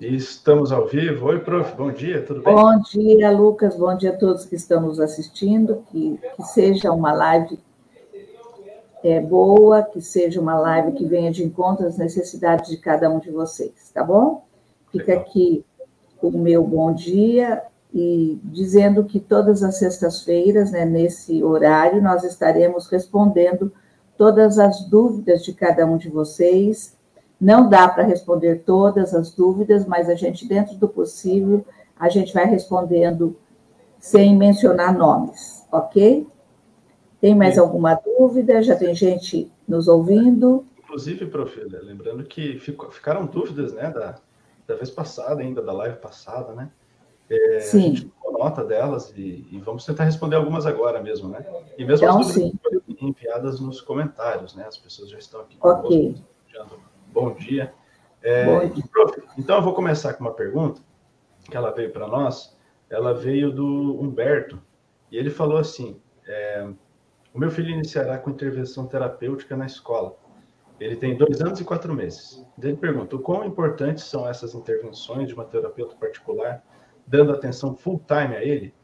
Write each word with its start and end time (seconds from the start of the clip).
Estamos 0.00 0.72
ao 0.72 0.86
vivo. 0.86 1.26
Oi, 1.26 1.40
prof, 1.40 1.74
bom 1.76 1.90
dia, 1.90 2.22
tudo 2.22 2.42
bem? 2.42 2.54
Bom 2.54 2.80
dia, 2.80 3.30
Lucas, 3.30 3.76
bom 3.76 3.96
dia 3.96 4.10
a 4.10 4.16
todos 4.16 4.44
que 4.44 4.56
estão 4.56 4.80
nos 4.80 5.00
assistindo, 5.00 5.84
que, 5.90 6.20
que 6.36 6.42
seja 6.42 6.92
uma 6.92 7.12
live 7.12 7.58
é, 9.02 9.20
boa, 9.20 9.82
que 9.82 10.00
seja 10.00 10.40
uma 10.40 10.58
live 10.58 10.92
que 10.92 11.04
venha 11.04 11.30
de 11.30 11.44
encontro 11.44 11.86
às 11.86 11.96
necessidades 11.96 12.70
de 12.70 12.76
cada 12.76 13.10
um 13.10 13.18
de 13.18 13.30
vocês, 13.30 13.90
tá 13.92 14.02
bom? 14.02 14.44
Fica 14.90 15.12
Legal. 15.12 15.22
aqui 15.22 15.64
o 16.22 16.30
meu 16.30 16.64
bom 16.64 16.92
dia 16.92 17.62
e 17.92 18.40
dizendo 18.44 19.04
que 19.04 19.20
todas 19.20 19.62
as 19.62 19.76
sextas-feiras, 19.76 20.72
né, 20.72 20.84
nesse 20.84 21.42
horário, 21.44 22.02
nós 22.02 22.24
estaremos 22.24 22.88
respondendo 22.88 23.72
todas 24.16 24.58
as 24.58 24.80
dúvidas 24.88 25.44
de 25.44 25.52
cada 25.52 25.86
um 25.86 25.96
de 25.96 26.08
vocês. 26.08 26.96
Não 27.44 27.68
dá 27.68 27.86
para 27.86 28.04
responder 28.04 28.62
todas 28.64 29.14
as 29.14 29.30
dúvidas, 29.30 29.84
mas 29.84 30.08
a 30.08 30.14
gente, 30.14 30.48
dentro 30.48 30.76
do 30.76 30.88
possível, 30.88 31.62
a 31.94 32.08
gente 32.08 32.32
vai 32.32 32.46
respondendo 32.46 33.36
sem 34.00 34.34
mencionar 34.34 34.96
nomes, 34.96 35.62
ok? 35.70 36.26
Tem 37.20 37.34
mais 37.34 37.56
Sim. 37.56 37.60
alguma 37.60 37.96
dúvida? 37.96 38.62
Já 38.62 38.74
tem 38.74 38.94
gente 38.94 39.52
nos 39.68 39.88
ouvindo? 39.88 40.64
Inclusive, 40.78 41.26
prof, 41.26 41.54
lembrando 41.82 42.24
que 42.24 42.58
ficaram 42.90 43.26
dúvidas, 43.26 43.74
né, 43.74 43.90
da, 43.90 44.14
da 44.66 44.74
vez 44.74 44.88
passada 44.88 45.42
ainda, 45.42 45.60
da 45.60 45.74
live 45.74 45.98
passada, 45.98 46.54
né? 46.54 46.70
É, 47.28 47.60
sim. 47.60 47.78
A 47.78 47.82
gente 47.82 48.06
tomou 48.22 48.38
nota 48.38 48.64
delas 48.64 49.12
e, 49.18 49.46
e, 49.52 49.60
vamos 49.62 49.84
tentar 49.84 50.04
responder 50.04 50.36
algumas 50.36 50.64
agora 50.64 51.02
mesmo, 51.02 51.28
né? 51.28 51.44
E 51.76 51.84
mesmo 51.84 52.06
então, 52.06 52.20
as 52.20 52.34
enviadas 53.02 53.60
nos 53.60 53.82
comentários, 53.82 54.54
né? 54.54 54.64
As 54.66 54.78
pessoas 54.78 55.10
já 55.10 55.18
estão 55.18 55.42
aqui 55.42 55.58
Ok. 55.60 56.16
Bom 57.14 57.32
dia. 57.32 57.72
É, 58.20 58.44
Bom 58.44 58.66
dia. 58.66 58.84
Então 59.38 59.56
eu 59.56 59.62
vou 59.62 59.72
começar 59.72 60.14
com 60.14 60.24
uma 60.24 60.34
pergunta 60.34 60.80
que 61.48 61.56
ela 61.56 61.70
veio 61.70 61.92
para 61.92 62.08
nós. 62.08 62.58
Ela 62.90 63.14
veio 63.14 63.52
do 63.52 64.00
Humberto 64.00 64.60
e 65.12 65.16
ele 65.16 65.30
falou 65.30 65.58
assim: 65.58 66.00
é, 66.26 66.68
o 67.32 67.38
meu 67.38 67.52
filho 67.52 67.70
iniciará 67.70 68.18
com 68.18 68.30
intervenção 68.30 68.88
terapêutica 68.88 69.56
na 69.56 69.64
escola. 69.64 70.16
Ele 70.80 70.96
tem 70.96 71.16
dois 71.16 71.40
anos 71.40 71.60
e 71.60 71.64
quatro 71.64 71.94
meses. 71.94 72.44
Ele 72.60 72.76
pergunta: 72.76 73.16
quão 73.18 73.44
importantes 73.44 74.02
são 74.02 74.28
essas 74.28 74.52
intervenções 74.52 75.28
de 75.28 75.34
uma 75.34 75.44
terapeuta 75.44 75.94
particular, 75.94 76.64
dando 77.06 77.30
atenção 77.30 77.76
full 77.76 78.02
time 78.08 78.34
a 78.34 78.42
ele? 78.42 78.74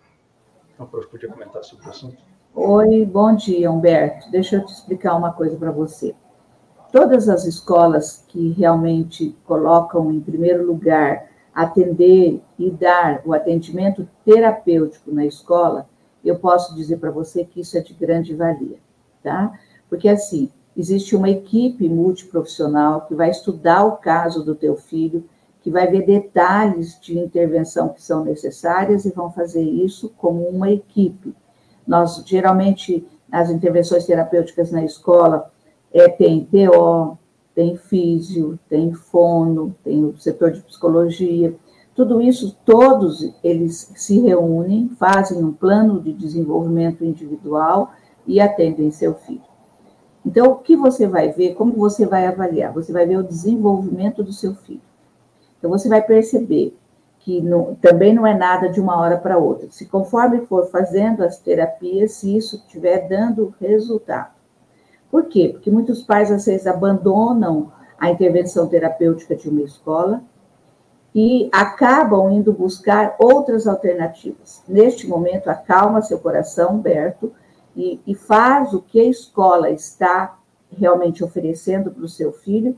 Então, 0.73 0.87
prof, 0.87 1.09
podia 1.09 1.29
comentar 1.29 1.65
sobre 1.65 1.85
o 1.85 1.91
assunto? 1.91 2.17
Oi, 2.55 3.05
bom 3.07 3.35
dia, 3.35 3.69
Humberto. 3.73 4.31
Deixa 4.31 4.55
eu 4.55 4.65
te 4.65 4.73
explicar 4.73 5.17
uma 5.17 5.33
coisa 5.33 5.57
para 5.57 5.73
você. 5.73 6.15
Todas 6.93 7.29
as 7.29 7.45
escolas 7.45 8.25
que 8.29 8.51
realmente 8.51 9.37
colocam 9.45 10.11
em 10.13 10.21
primeiro 10.21 10.67
lugar 10.67 11.29
atender 11.55 12.41
e 12.59 12.71
dar 12.71 13.23
o 13.25 13.33
atendimento 13.33 14.09
terapêutico 14.25 15.13
na 15.13 15.25
escola, 15.25 15.87
eu 16.25 16.39
posso 16.39 16.75
dizer 16.75 16.99
para 16.99 17.11
você 17.11 17.45
que 17.45 17.61
isso 17.61 17.77
é 17.79 17.81
de 17.81 17.95
grande 17.95 18.35
valia, 18.35 18.79
tá? 19.23 19.53
Porque 19.89 20.09
assim, 20.09 20.51
existe 20.77 21.15
uma 21.15 21.31
equipe 21.31 21.89
multiprofissional 21.89 23.03
que 23.03 23.15
vai 23.15 23.31
estudar 23.31 23.85
o 23.85 23.97
caso 23.97 24.45
do 24.45 24.55
teu 24.55 24.77
filho, 24.77 25.25
que 25.63 25.71
vai 25.71 25.87
ver 25.87 26.07
detalhes 26.07 26.99
de 27.01 27.19
intervenção 27.19 27.91
que 27.91 28.03
são 28.03 28.25
necessárias 28.25 29.05
e 29.05 29.11
vão 29.11 29.31
fazer 29.31 29.63
isso 29.63 30.13
como 30.17 30.45
uma 30.49 30.71
equipe. 30.71 31.35
Nós, 31.87 32.23
geralmente, 32.27 33.07
as 33.31 33.51
intervenções 33.51 34.07
terapêuticas 34.07 34.71
na 34.71 34.85
escola, 34.85 35.51
é, 35.93 36.09
tem 36.09 36.45
TO, 36.45 37.19
tem 37.55 37.77
físio, 37.77 38.59
tem 38.69 38.93
fono, 38.93 39.75
tem 39.85 40.05
o 40.05 40.19
setor 40.19 40.53
de 40.53 40.61
psicologia, 40.61 41.55
tudo 41.95 42.21
isso, 42.23 42.57
todos 42.65 43.31
eles 43.45 43.93
se 43.95 44.21
reúnem, 44.21 44.89
fazem 44.99 45.45
um 45.45 45.53
plano 45.53 46.01
de 46.01 46.13
desenvolvimento 46.13 47.05
individual 47.05 47.93
e 48.27 48.41
atendem 48.41 48.91
seu 48.91 49.15
filho. 49.15 49.43
Então, 50.25 50.53
o 50.53 50.57
que 50.57 50.77
você 50.77 51.07
vai 51.07 51.31
ver, 51.33 51.55
como 51.55 51.73
você 51.73 52.07
vai 52.07 52.27
avaliar? 52.27 52.73
Você 52.73 52.93
vai 52.93 53.07
ver 53.07 53.19
o 53.19 53.23
desenvolvimento 53.23 54.23
do 54.23 54.33
seu 54.33 54.55
filho. 54.55 54.81
Então, 55.59 55.71
você 55.71 55.89
vai 55.89 56.01
perceber 56.01 56.75
que 57.19 57.43
não, 57.43 57.75
também 57.75 58.15
não 58.15 58.27
é 58.27 58.35
nada 58.35 58.69
de 58.69 58.81
uma 58.81 58.99
hora 58.99 59.19
para 59.19 59.37
outra. 59.37 59.69
Se 59.71 59.85
conforme 59.85 60.47
for 60.47 60.71
fazendo 60.71 61.23
as 61.23 61.39
terapias, 61.39 62.13
se 62.13 62.35
isso 62.35 62.57
estiver 62.57 63.09
dando 63.09 63.55
resultado. 63.61 64.40
Por 65.11 65.25
quê? 65.25 65.49
Porque 65.53 65.71
muitos 65.71 66.03
pais, 66.03 66.31
às 66.31 66.47
vezes, 66.47 66.67
abandonam 66.67 67.73
a 67.99 68.11
intervenção 68.11 68.69
terapêutica 68.69 69.35
de 69.35 69.49
uma 69.49 69.63
escola 69.63 70.23
e 71.15 71.49
acabam 71.53 72.31
indo 72.31 72.53
buscar 72.53 73.17
outras 73.19 73.67
alternativas. 73.67 74.63
Neste 74.69 75.07
momento, 75.07 75.49
acalma 75.49 76.03
seu 76.03 76.19
coração, 76.19 76.79
Berto, 76.79 77.33
e, 77.77 78.01
e 78.07 78.15
faz 78.15 78.73
o 78.73 78.81
que 78.81 79.01
a 79.01 79.05
escola 79.05 79.71
está 79.71 80.39
realmente 80.71 81.25
oferecendo 81.25 81.91
para 81.91 82.05
o 82.05 82.09
seu 82.09 82.33
filho, 82.33 82.77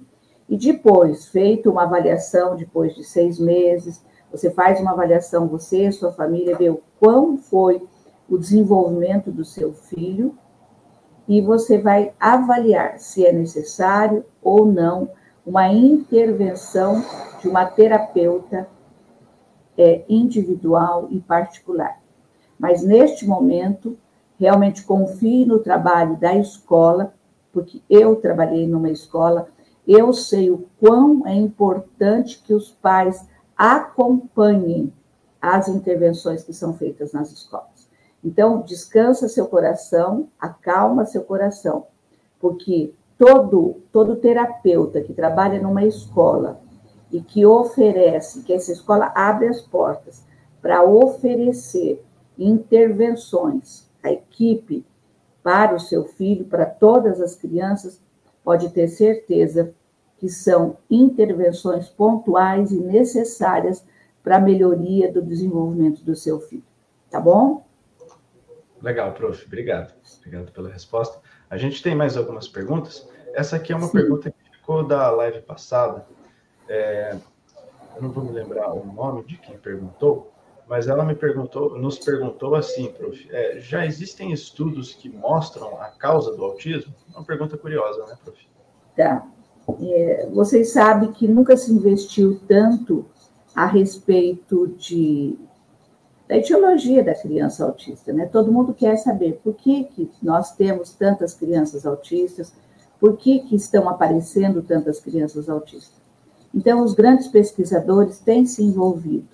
e 0.49 0.57
depois, 0.57 1.27
feito 1.27 1.71
uma 1.71 1.85
avaliação, 1.85 2.57
depois 2.57 2.95
de 2.95 3.05
seis 3.05 3.39
meses, 3.39 4.03
você 4.31 4.51
faz 4.51 4.81
uma 4.81 4.93
avaliação, 4.93 5.47
você 5.47 5.87
e 5.87 5.93
sua 5.93 6.13
família, 6.13 6.57
vê 6.57 6.71
o 6.71 6.81
quão 6.99 7.37
foi 7.37 7.87
o 8.29 8.39
desenvolvimento 8.39 9.31
do 9.31 9.45
seu 9.45 9.73
filho, 9.73 10.35
e 11.33 11.41
você 11.41 11.79
vai 11.79 12.13
avaliar 12.21 12.99
se 12.99 13.25
é 13.25 13.33
necessário 13.33 14.23
ou 14.43 14.67
não 14.67 15.09
uma 15.47 15.73
intervenção 15.73 17.03
de 17.41 17.49
uma 17.49 17.65
terapeuta 17.65 18.69
é, 19.79 20.05
individual 20.11 21.09
e 21.11 21.21
particular. 21.21 21.99
Mas 22.59 22.83
neste 22.83 23.25
momento, 23.27 23.97
realmente 24.39 24.83
confie 24.83 25.47
no 25.47 25.59
trabalho 25.59 26.19
da 26.19 26.37
escola, 26.37 27.15
porque 27.51 27.81
eu 27.89 28.17
trabalhei 28.17 28.67
numa 28.67 28.91
escola, 28.91 29.49
eu 29.89 30.13
sei 30.13 30.51
o 30.51 30.67
quão 30.79 31.27
é 31.27 31.35
importante 31.35 32.43
que 32.45 32.53
os 32.53 32.69
pais 32.69 33.25
acompanhem 33.57 34.93
as 35.41 35.67
intervenções 35.67 36.45
que 36.45 36.53
são 36.53 36.75
feitas 36.75 37.11
nas 37.11 37.33
escolas. 37.33 37.72
Então, 38.25 38.63
descansa 38.63 39.29
seu 39.29 39.47
coração, 39.47 40.29
acalma 40.39 41.05
seu 41.05 41.23
coração, 41.23 41.87
porque 42.41 42.93
todo, 43.19 43.77
todo 43.93 44.17
terapeuta 44.17 45.01
que 45.01 45.13
trabalha 45.13 45.61
numa 45.61 45.85
escola 45.85 46.61
e 47.11 47.21
que 47.21 47.45
oferece, 47.45 48.43
que 48.43 48.53
essa 48.53 48.73
escola 48.73 49.13
abre 49.15 49.49
as 49.49 49.61
portas 49.61 50.23
para 50.61 50.85
oferecer 50.85 52.03
intervenções, 52.39 53.85
a 54.03 54.13
equipe 54.13 54.85
para 55.43 55.75
o 55.75 55.81
seu 55.81 56.05
filho, 56.05 56.45
para 56.45 56.65
todas 56.65 57.21
as 57.21 57.35
crianças, 57.35 58.01
pode 58.45 58.69
ter 58.71 58.89
certeza 58.89 59.75
que 60.19 60.29
são 60.29 60.77
intervenções 60.89 61.89
pontuais 61.89 62.71
e 62.71 62.77
necessárias 62.77 63.83
para 64.23 64.37
a 64.37 64.41
melhoria 64.41 65.13
do 65.13 65.21
desenvolvimento 65.21 66.03
do 66.05 66.15
seu 66.15 66.39
filho. 66.41 66.63
Tá 67.11 67.21
bom? 67.21 67.65
Legal, 68.83 69.13
prof. 69.13 69.45
Obrigado. 69.47 69.95
Obrigado 70.19 70.51
pela 70.53 70.69
resposta. 70.69 71.19
A 71.49 71.57
gente 71.57 71.83
tem 71.83 71.95
mais 71.95 72.17
algumas 72.17 72.49
perguntas. 72.49 73.09
Essa 73.35 73.57
aqui 73.57 73.73
é 73.73 73.77
uma 73.77 73.87
Sim. 73.87 73.93
pergunta 73.93 74.31
que 74.31 74.57
ficou 74.57 74.85
da 74.85 75.11
live 75.11 75.41
passada. 75.41 76.05
É, 76.69 77.17
eu 77.95 78.03
não 78.03 78.11
vou 78.11 78.25
me 78.25 78.33
lembrar 78.33 78.73
o 78.73 78.85
nome 78.85 79.25
de 79.25 79.37
quem 79.37 79.57
perguntou, 79.57 80.33
mas 80.69 80.89
ela 80.89 81.05
me 81.05 81.15
perguntou, 81.15 81.79
nos 81.79 81.99
perguntou 81.99 82.55
assim, 82.55 82.93
prof. 82.93 83.29
É, 83.31 83.61
já 83.61 83.87
existem 83.87 84.33
estudos 84.33 84.95
que 84.95 85.09
mostram 85.09 85.81
a 85.81 85.89
causa 85.89 86.35
do 86.35 86.45
autismo? 86.45 86.93
Uma 87.11 87.25
pergunta 87.25 87.57
curiosa, 87.57 88.05
né, 88.07 88.17
prof? 88.25 88.39
Tá. 88.97 89.27
É, 89.81 90.29
vocês 90.33 90.73
sabem 90.73 91.13
que 91.13 91.29
nunca 91.29 91.57
se 91.57 91.73
investiu 91.73 92.41
tanto 92.49 93.07
a 93.55 93.67
respeito 93.67 94.69
de 94.79 95.39
da 96.29 96.37
etiologia 96.37 97.03
da 97.03 97.15
criança 97.15 97.65
autista, 97.65 98.13
né? 98.13 98.27
Todo 98.27 98.53
mundo 98.53 98.73
quer 98.73 98.97
saber 98.97 99.41
por 99.43 99.55
que, 99.55 99.85
que 99.85 100.11
nós 100.23 100.53
temos 100.55 100.93
tantas 100.93 101.35
crianças 101.35 101.85
autistas, 101.85 102.53
por 102.99 103.17
que, 103.17 103.41
que 103.41 103.57
estão 103.57 103.89
aparecendo 103.89 104.63
tantas 104.63 105.01
crianças 105.01 105.49
autistas. 105.49 106.01
Então, 106.55 106.85
os 106.85 106.95
grandes 106.95 107.29
pesquisadores 107.29 108.19
têm 108.19 108.47
se 108.47 108.63
envolvido 108.63 109.29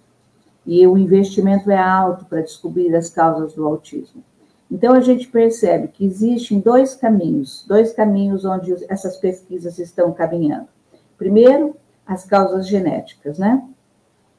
e 0.65 0.87
o 0.87 0.97
investimento 0.97 1.71
é 1.71 1.79
alto 1.79 2.25
para 2.25 2.43
descobrir 2.43 2.95
as 2.95 3.11
causas 3.11 3.55
do 3.55 3.67
autismo. 3.67 4.23
Então, 4.71 4.95
a 4.95 5.01
gente 5.01 5.27
percebe 5.29 5.89
que 5.89 6.05
existem 6.05 6.61
dois 6.61 6.95
caminhos, 6.95 7.65
dois 7.67 7.93
caminhos 7.93 8.45
onde 8.45 8.75
essas 8.89 9.17
pesquisas 9.17 9.79
estão 9.79 10.13
caminhando. 10.13 10.69
Primeiro, 11.17 11.75
as 12.07 12.25
causas 12.25 12.67
genéticas, 12.69 13.39
né? 13.39 13.67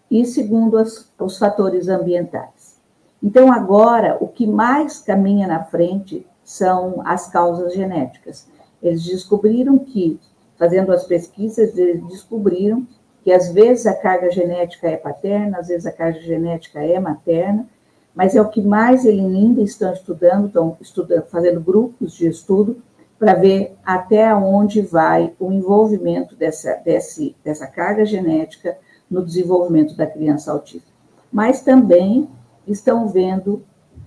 E 0.09 0.25
segundo 0.25 0.77
as, 0.77 1.09
os 1.19 1.37
fatores 1.37 1.87
ambientais. 1.87 2.77
Então, 3.21 3.51
agora, 3.51 4.17
o 4.19 4.27
que 4.27 4.47
mais 4.47 4.99
caminha 4.99 5.47
na 5.47 5.63
frente 5.63 6.25
são 6.43 7.01
as 7.05 7.27
causas 7.27 7.73
genéticas. 7.73 8.47
Eles 8.81 9.03
descobriram 9.03 9.77
que 9.77 10.19
fazendo 10.57 10.91
as 10.91 11.03
pesquisas, 11.03 11.77
eles 11.77 12.03
descobriram 12.07 12.87
que 13.23 13.31
às 13.31 13.51
vezes 13.51 13.85
a 13.85 13.93
carga 13.93 14.31
genética 14.31 14.87
é 14.87 14.97
paterna, 14.97 15.59
às 15.59 15.67
vezes 15.67 15.85
a 15.85 15.91
carga 15.91 16.19
genética 16.19 16.79
é 16.79 16.99
materna, 16.99 17.67
mas 18.15 18.35
é 18.35 18.41
o 18.41 18.49
que 18.49 18.61
mais 18.61 19.05
eles 19.05 19.23
ainda 19.23 19.61
estão 19.61 19.93
estudando, 19.93 20.47
estão 20.47 20.77
estudando, 20.81 21.25
fazendo 21.25 21.61
grupos 21.61 22.13
de 22.13 22.27
estudo 22.27 22.77
para 23.17 23.33
ver 23.33 23.75
até 23.85 24.33
onde 24.33 24.81
vai 24.81 25.33
o 25.39 25.51
envolvimento 25.51 26.35
dessa, 26.35 26.73
desse, 26.83 27.35
dessa 27.43 27.67
carga 27.67 28.05
genética 28.05 28.77
no 29.09 29.25
desenvolvimento 29.25 29.95
da 29.95 30.05
criança 30.05 30.51
autista. 30.51 30.87
Mas 31.31 31.61
também 31.61 32.27
estão 32.67 33.09
vendo, 33.09 33.63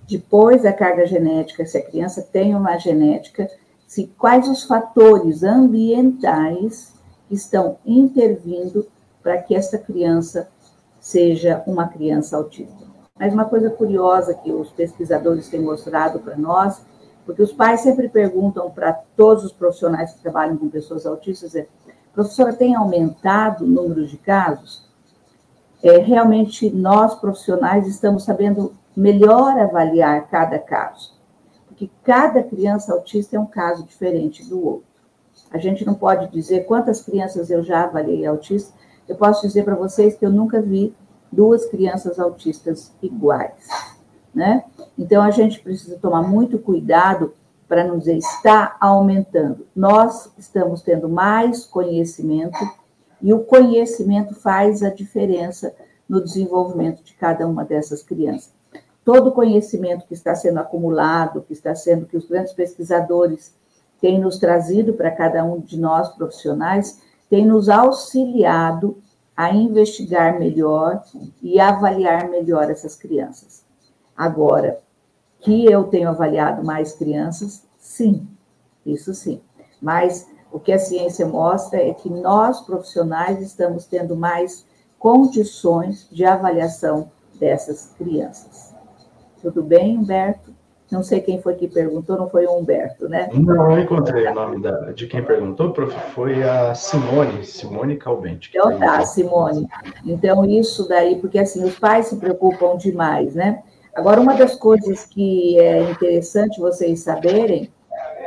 depois 0.07 0.63
da 0.63 0.73
carga 0.73 1.05
genética, 1.05 1.65
se 1.65 1.77
a 1.77 1.85
criança 1.85 2.21
tem 2.21 2.55
uma 2.55 2.77
genética, 2.77 3.49
se 3.87 4.07
quais 4.17 4.47
os 4.47 4.63
fatores 4.63 5.43
ambientais 5.43 6.93
estão 7.29 7.77
intervindo 7.85 8.87
para 9.21 9.37
que 9.37 9.55
essa 9.55 9.77
criança 9.77 10.49
seja 10.99 11.63
uma 11.67 11.87
criança 11.87 12.37
autista. 12.37 12.83
Mas 13.17 13.33
uma 13.33 13.45
coisa 13.45 13.69
curiosa 13.69 14.33
que 14.33 14.51
os 14.51 14.71
pesquisadores 14.71 15.47
têm 15.47 15.61
mostrado 15.61 16.19
para 16.19 16.35
nós, 16.35 16.81
porque 17.25 17.41
os 17.41 17.53
pais 17.53 17.81
sempre 17.81 18.09
perguntam 18.09 18.69
para 18.71 18.93
todos 19.15 19.43
os 19.43 19.51
profissionais 19.51 20.13
que 20.13 20.21
trabalham 20.21 20.57
com 20.57 20.67
pessoas 20.69 21.05
autistas, 21.05 21.55
é, 21.55 21.67
professora, 22.13 22.53
tem 22.53 22.75
aumentado 22.75 23.63
o 23.63 23.67
número 23.67 24.05
de 24.05 24.17
casos? 24.17 24.82
É, 25.83 25.97
realmente, 25.97 26.69
nós 26.69 27.13
profissionais 27.15 27.85
estamos 27.87 28.23
sabendo 28.23 28.73
melhor 28.95 29.59
avaliar 29.59 30.27
cada 30.29 30.57
caso, 30.57 31.11
porque 31.67 31.89
cada 32.03 32.41
criança 32.41 32.93
autista 32.93 33.35
é 33.35 33.39
um 33.39 33.45
caso 33.45 33.83
diferente 33.83 34.47
do 34.47 34.65
outro. 34.65 34.87
A 35.51 35.57
gente 35.57 35.85
não 35.85 35.93
pode 35.93 36.31
dizer 36.31 36.65
quantas 36.65 37.01
crianças 37.01 37.49
eu 37.49 37.61
já 37.61 37.83
avaliei 37.83 38.25
autistas, 38.25 38.73
eu 39.09 39.17
posso 39.17 39.45
dizer 39.45 39.65
para 39.65 39.75
vocês 39.75 40.15
que 40.15 40.25
eu 40.25 40.31
nunca 40.31 40.61
vi 40.61 40.95
duas 41.29 41.65
crianças 41.65 42.17
autistas 42.17 42.93
iguais, 43.01 43.67
né? 44.33 44.63
Então 44.97 45.21
a 45.21 45.31
gente 45.31 45.59
precisa 45.59 45.97
tomar 45.99 46.21
muito 46.21 46.57
cuidado 46.57 47.33
para 47.67 47.83
não 47.83 47.97
dizer 47.97 48.17
está 48.17 48.77
aumentando. 48.79 49.67
Nós 49.75 50.31
estamos 50.37 50.81
tendo 50.81 51.09
mais 51.09 51.65
conhecimento 51.65 52.57
e 53.23 53.33
o 53.33 53.39
conhecimento 53.39 54.35
faz 54.35 54.83
a 54.83 54.89
diferença 54.89 55.73
no 56.07 56.21
desenvolvimento 56.21 57.01
de 57.01 57.13
cada 57.13 57.47
uma 57.47 57.63
dessas 57.63 58.03
crianças. 58.03 58.51
Todo 59.05 59.29
o 59.29 59.31
conhecimento 59.31 60.05
que 60.05 60.13
está 60.13 60.35
sendo 60.35 60.59
acumulado, 60.59 61.41
que 61.41 61.53
está 61.53 61.73
sendo 61.73 62.05
que 62.05 62.17
os 62.17 62.27
grandes 62.27 62.51
pesquisadores 62.51 63.53
têm 64.01 64.19
nos 64.19 64.37
trazido 64.37 64.93
para 64.93 65.09
cada 65.09 65.43
um 65.45 65.61
de 65.61 65.79
nós 65.79 66.09
profissionais, 66.09 67.01
tem 67.29 67.45
nos 67.45 67.69
auxiliado 67.69 68.97
a 69.35 69.51
investigar 69.51 70.37
melhor 70.37 71.01
e 71.41 71.59
avaliar 71.59 72.29
melhor 72.29 72.69
essas 72.69 72.95
crianças. 72.95 73.63
Agora, 74.15 74.79
que 75.39 75.65
eu 75.65 75.85
tenho 75.85 76.09
avaliado 76.09 76.63
mais 76.63 76.93
crianças, 76.93 77.63
sim, 77.79 78.27
isso 78.85 79.13
sim. 79.13 79.41
Mas 79.81 80.27
o 80.53 80.59
que 80.59 80.71
a 80.71 80.77
ciência 80.77 81.25
mostra 81.25 81.81
é 81.81 81.93
que 81.95 82.09
nós, 82.09 82.61
profissionais, 82.61 83.41
estamos 83.41 83.87
tendo 83.87 84.15
mais 84.15 84.63
condições 84.99 86.07
de 86.11 86.23
avaliação 86.23 87.09
dessas 87.39 87.91
crianças. 87.97 88.71
Tudo 89.41 89.63
bem, 89.63 89.97
Humberto? 89.97 90.53
Não 90.91 91.01
sei 91.01 91.21
quem 91.21 91.41
foi 91.41 91.55
que 91.55 91.67
perguntou, 91.67 92.15
não 92.15 92.29
foi 92.29 92.45
o 92.45 92.55
Humberto, 92.55 93.09
né? 93.09 93.29
Não, 93.33 93.71
eu 93.71 93.79
encontrei 93.79 94.27
o 94.27 94.33
nome 94.35 94.61
da, 94.61 94.91
de 94.91 95.07
quem 95.07 95.23
perguntou, 95.23 95.71
prof, 95.71 95.91
foi 96.13 96.43
a 96.43 96.75
Simone, 96.75 97.43
Simone 97.43 97.97
Calbente. 97.97 98.51
Então 98.53 98.77
tá, 98.77 99.03
Simone. 99.03 99.67
Então, 100.05 100.45
isso 100.45 100.87
daí, 100.87 101.19
porque 101.19 101.39
assim, 101.39 101.63
os 101.63 101.79
pais 101.79 102.07
se 102.07 102.17
preocupam 102.17 102.77
demais, 102.77 103.33
né? 103.33 103.63
Agora, 103.95 104.21
uma 104.21 104.35
das 104.35 104.55
coisas 104.55 105.03
que 105.03 105.59
é 105.59 105.89
interessante 105.89 106.59
vocês 106.59 106.99
saberem, 106.99 107.71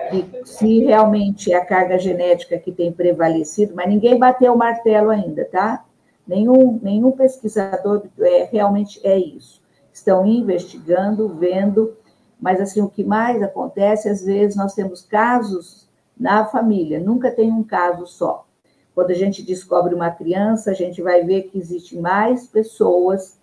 que 0.08 0.42
se 0.44 0.80
realmente 0.80 1.52
é 1.52 1.56
a 1.56 1.64
carga 1.64 1.98
genética 1.98 2.58
que 2.58 2.72
tem 2.72 2.92
prevalecido, 2.92 3.74
mas 3.74 3.88
ninguém 3.88 4.18
bateu 4.18 4.54
o 4.54 4.58
martelo 4.58 5.10
ainda, 5.10 5.44
tá? 5.44 5.84
Nenhum, 6.26 6.78
nenhum 6.82 7.12
pesquisador 7.12 8.02
é, 8.18 8.48
realmente 8.50 9.00
é 9.04 9.18
isso. 9.18 9.62
Estão 9.92 10.26
investigando, 10.26 11.28
vendo 11.28 11.96
mas 12.40 12.60
assim, 12.60 12.80
o 12.80 12.88
que 12.88 13.02
mais 13.02 13.42
acontece, 13.42 14.08
às 14.08 14.22
vezes 14.22 14.56
nós 14.56 14.74
temos 14.74 15.02
casos 15.02 15.86
na 16.18 16.44
família, 16.44 17.00
nunca 17.00 17.30
tem 17.30 17.50
um 17.50 17.62
caso 17.62 18.06
só. 18.06 18.46
Quando 18.94 19.10
a 19.10 19.14
gente 19.14 19.42
descobre 19.42 19.94
uma 19.94 20.10
criança, 20.10 20.70
a 20.70 20.74
gente 20.74 21.02
vai 21.02 21.22
ver 21.22 21.44
que 21.44 21.58
existe 21.58 21.96
mais 21.98 22.46
pessoas 22.46 23.36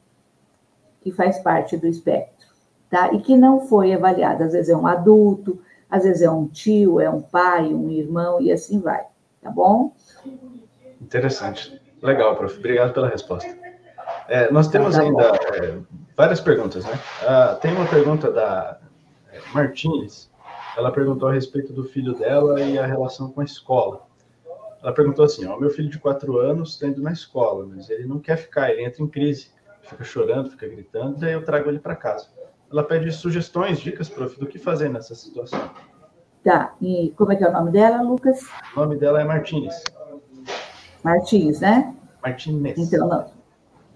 que 1.01 1.11
faz 1.11 1.37
parte 1.39 1.77
do 1.77 1.85
espectro, 1.85 2.47
tá? 2.89 3.13
E 3.13 3.19
que 3.19 3.37
não 3.37 3.67
foi 3.67 3.93
avaliada. 3.93 4.45
Às 4.45 4.53
vezes 4.53 4.69
é 4.69 4.77
um 4.77 4.87
adulto, 4.87 5.59
às 5.93 6.05
vezes 6.05 6.23
é 6.23 6.31
um 6.31 6.47
tio, 6.47 6.99
é 6.99 7.07
um 7.07 7.21
pai, 7.21 7.71
um 7.71 7.87
irmão 7.91 8.41
e 8.41 8.51
assim 8.51 8.79
vai, 8.79 9.05
tá 9.39 9.51
bom? 9.51 9.95
Interessante. 10.99 11.79
Legal, 12.01 12.35
prof. 12.35 12.57
Obrigado 12.57 12.93
pela 12.95 13.07
resposta. 13.07 13.55
É, 14.27 14.51
nós 14.51 14.67
temos 14.69 14.95
tá 14.95 15.03
ainda 15.03 15.21
é, 15.53 15.77
várias 16.17 16.41
perguntas, 16.41 16.83
né? 16.83 16.99
Uh, 17.21 17.59
tem 17.59 17.75
uma 17.75 17.85
pergunta 17.85 18.31
da 18.31 18.79
Martins, 19.53 20.31
ela 20.75 20.91
perguntou 20.91 21.29
a 21.29 21.33
respeito 21.33 21.71
do 21.71 21.83
filho 21.83 22.15
dela 22.15 22.59
e 22.59 22.79
a 22.79 22.87
relação 22.87 23.29
com 23.29 23.41
a 23.41 23.45
escola. 23.45 24.01
Ela 24.81 24.93
perguntou 24.93 25.23
assim: 25.23 25.45
ó, 25.45 25.59
meu 25.59 25.69
filho 25.69 25.91
de 25.91 25.99
quatro 25.99 26.39
anos 26.39 26.71
está 26.71 26.87
indo 26.87 27.03
na 27.03 27.11
escola, 27.11 27.67
mas 27.67 27.87
ele 27.91 28.07
não 28.07 28.19
quer 28.19 28.37
ficar, 28.37 28.71
ele 28.71 28.83
entra 28.83 29.03
em 29.03 29.07
crise, 29.07 29.51
fica 29.83 30.03
chorando, 30.03 30.49
fica 30.49 30.67
gritando, 30.67 31.19
daí 31.19 31.33
eu 31.33 31.45
trago 31.45 31.69
ele 31.69 31.77
para 31.77 31.95
casa. 31.95 32.29
Ela 32.73 32.83
pede 32.83 33.11
sugestões, 33.11 33.79
dicas, 33.79 34.09
prof, 34.09 34.37
do 34.39 34.47
que 34.47 34.57
fazer 34.57 34.89
nessa 34.89 35.13
situação. 35.13 35.69
Tá, 36.43 36.73
e 36.81 37.13
como 37.15 37.31
é 37.31 37.35
que 37.35 37.43
é 37.43 37.47
o 37.47 37.53
nome 37.53 37.71
dela, 37.71 38.01
Lucas? 38.01 38.41
O 38.75 38.79
nome 38.79 38.97
dela 38.97 39.21
é 39.21 39.23
Martins. 39.23 39.75
Martins, 41.03 41.59
né? 41.59 41.95
Martins. 42.21 42.77
Então, 42.79 43.07
não. 43.07 43.25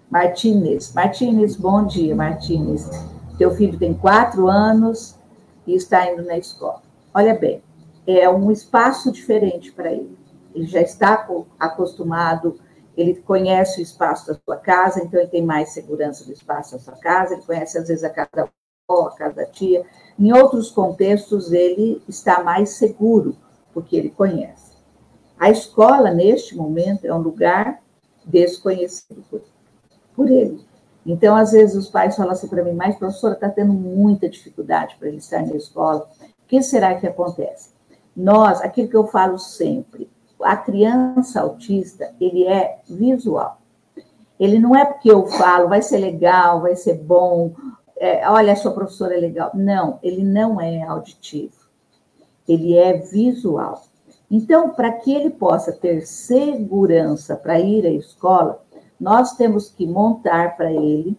Martins. 0.08 0.94
Martins, 0.94 1.56
bom 1.56 1.84
dia, 1.86 2.14
Martins. 2.14 2.88
Teu 3.36 3.50
filho 3.50 3.76
tem 3.76 3.92
quatro 3.92 4.46
anos, 4.48 5.18
e 5.66 5.74
está 5.74 6.10
indo 6.10 6.22
na 6.22 6.38
escola. 6.38 6.80
Olha 7.12 7.34
bem, 7.34 7.60
é 8.06 8.28
um 8.30 8.50
espaço 8.50 9.10
diferente 9.12 9.72
para 9.72 9.92
ele. 9.92 10.16
Ele 10.54 10.66
já 10.66 10.80
está 10.80 11.26
acostumado, 11.58 12.58
ele 12.96 13.14
conhece 13.14 13.80
o 13.80 13.82
espaço 13.82 14.28
da 14.28 14.38
sua 14.44 14.56
casa, 14.56 15.02
então 15.02 15.20
ele 15.20 15.28
tem 15.28 15.44
mais 15.44 15.70
segurança 15.70 16.24
do 16.24 16.32
espaço 16.32 16.72
da 16.72 16.78
sua 16.78 16.96
casa, 16.96 17.34
ele 17.34 17.42
conhece 17.42 17.76
às 17.76 17.88
vezes 17.88 18.02
a 18.02 18.10
casa 18.10 18.48
avó, 18.88 19.08
a 19.08 19.10
casa 19.12 19.34
da 19.34 19.46
tia. 19.46 19.84
Em 20.18 20.32
outros 20.32 20.70
contextos, 20.70 21.52
ele 21.52 22.02
está 22.08 22.42
mais 22.42 22.70
seguro, 22.70 23.36
porque 23.72 23.96
ele 23.96 24.10
conhece. 24.10 24.72
A 25.38 25.50
escola, 25.50 26.10
neste 26.10 26.56
momento, 26.56 27.04
é 27.04 27.14
um 27.14 27.20
lugar 27.20 27.80
desconhecido 28.24 29.22
por, 29.30 29.42
por 30.16 30.30
ele. 30.30 30.60
Então, 31.06 31.36
às 31.36 31.52
vezes, 31.52 31.76
os 31.76 31.88
pais 31.88 32.16
falam 32.16 32.32
assim 32.32 32.48
para 32.48 32.64
mim, 32.64 32.72
mas 32.72 32.96
professora, 32.96 33.34
está 33.34 33.48
tendo 33.48 33.72
muita 33.72 34.28
dificuldade 34.28 34.96
para 34.98 35.08
ele 35.08 35.18
estar 35.18 35.46
na 35.46 35.54
escola. 35.54 36.08
O 36.20 36.48
que 36.48 36.60
será 36.62 36.94
que 36.96 37.06
acontece? 37.06 37.70
Nós, 38.16 38.60
aquilo 38.60 38.88
que 38.88 38.96
eu 38.96 39.06
falo 39.06 39.38
sempre, 39.38 40.10
a 40.42 40.56
criança 40.56 41.40
autista, 41.40 42.12
ele 42.20 42.46
é 42.46 42.80
visual. 42.88 43.58
Ele 44.38 44.58
não 44.58 44.74
é 44.74 44.84
porque 44.84 45.10
eu 45.10 45.26
falo, 45.26 45.68
vai 45.68 45.82
ser 45.82 45.98
legal, 45.98 46.60
vai 46.60 46.76
ser 46.76 46.94
bom, 46.94 47.52
é, 48.00 48.28
olha, 48.28 48.56
sua 48.56 48.72
professora 48.72 49.14
é 49.16 49.20
legal. 49.20 49.50
Não, 49.54 49.98
ele 50.02 50.22
não 50.22 50.60
é 50.60 50.82
auditivo. 50.82 51.54
Ele 52.46 52.76
é 52.76 52.94
visual. 52.94 53.84
Então, 54.30 54.70
para 54.70 54.92
que 54.92 55.14
ele 55.14 55.30
possa 55.30 55.72
ter 55.72 56.06
segurança 56.06 57.34
para 57.36 57.58
ir 57.60 57.86
à 57.86 57.90
escola, 57.90 58.62
nós 59.00 59.32
temos 59.36 59.70
que 59.70 59.86
montar 59.86 60.56
para 60.56 60.72
ele 60.72 61.16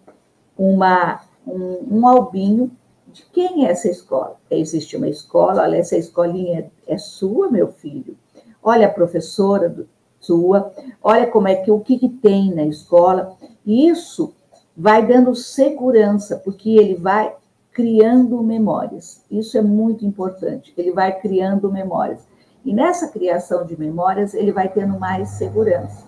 uma, 0.58 1.22
um, 1.48 1.98
um, 1.98 2.08
albinho 2.08 2.72
de 3.08 3.24
quem 3.34 3.66
é 3.66 3.72
essa 3.72 3.90
escola. 3.90 4.36
Existe 4.50 4.96
uma 4.96 5.08
escola, 5.08 5.64
olha, 5.64 5.78
essa 5.78 5.98
escolinha 5.98 6.70
é 6.88 6.98
sua, 6.98 7.50
meu 7.50 7.70
filho. 7.72 8.16
Olha 8.62 8.88
a 8.88 8.92
professora 8.92 9.70
do, 9.70 9.88
sua, 10.20 10.72
olha 11.02 11.26
como 11.28 11.48
é 11.48 11.56
que 11.56 11.72
o 11.72 11.80
que, 11.80 11.98
que 11.98 12.10
tem 12.10 12.54
na 12.54 12.66
escola. 12.66 13.36
Isso 13.66 14.34
vai 14.80 15.06
dando 15.06 15.36
segurança, 15.36 16.38
porque 16.38 16.70
ele 16.70 16.96
vai 16.96 17.36
criando 17.74 18.42
memórias. 18.42 19.22
Isso 19.30 19.58
é 19.58 19.62
muito 19.62 20.06
importante. 20.06 20.74
Ele 20.78 20.94
vai 20.94 21.20
criando 21.20 21.70
memórias. 21.70 22.22
E 22.64 22.74
nessa 22.74 23.10
criação 23.10 23.66
de 23.66 23.78
memórias, 23.78 24.34
ele 24.34 24.54
vai 24.54 24.70
tendo 24.70 24.98
mais 24.98 25.32
segurança. 25.32 26.08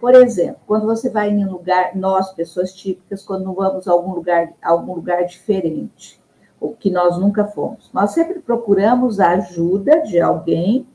Por 0.00 0.14
exemplo, 0.14 0.60
quando 0.64 0.86
você 0.86 1.10
vai 1.10 1.30
em 1.30 1.44
um 1.44 1.50
lugar, 1.50 1.96
nós, 1.96 2.32
pessoas 2.32 2.72
típicas, 2.72 3.24
quando 3.24 3.52
vamos 3.52 3.88
a 3.88 3.92
algum 3.92 4.14
lugar, 4.14 4.52
algum 4.62 4.94
lugar 4.94 5.24
diferente, 5.24 6.20
ou 6.60 6.72
que 6.72 6.88
nós 6.88 7.18
nunca 7.18 7.46
fomos, 7.46 7.90
nós 7.92 8.12
sempre 8.12 8.38
procuramos 8.38 9.18
a 9.18 9.30
ajuda 9.30 10.02
de 10.02 10.20
alguém 10.20 10.86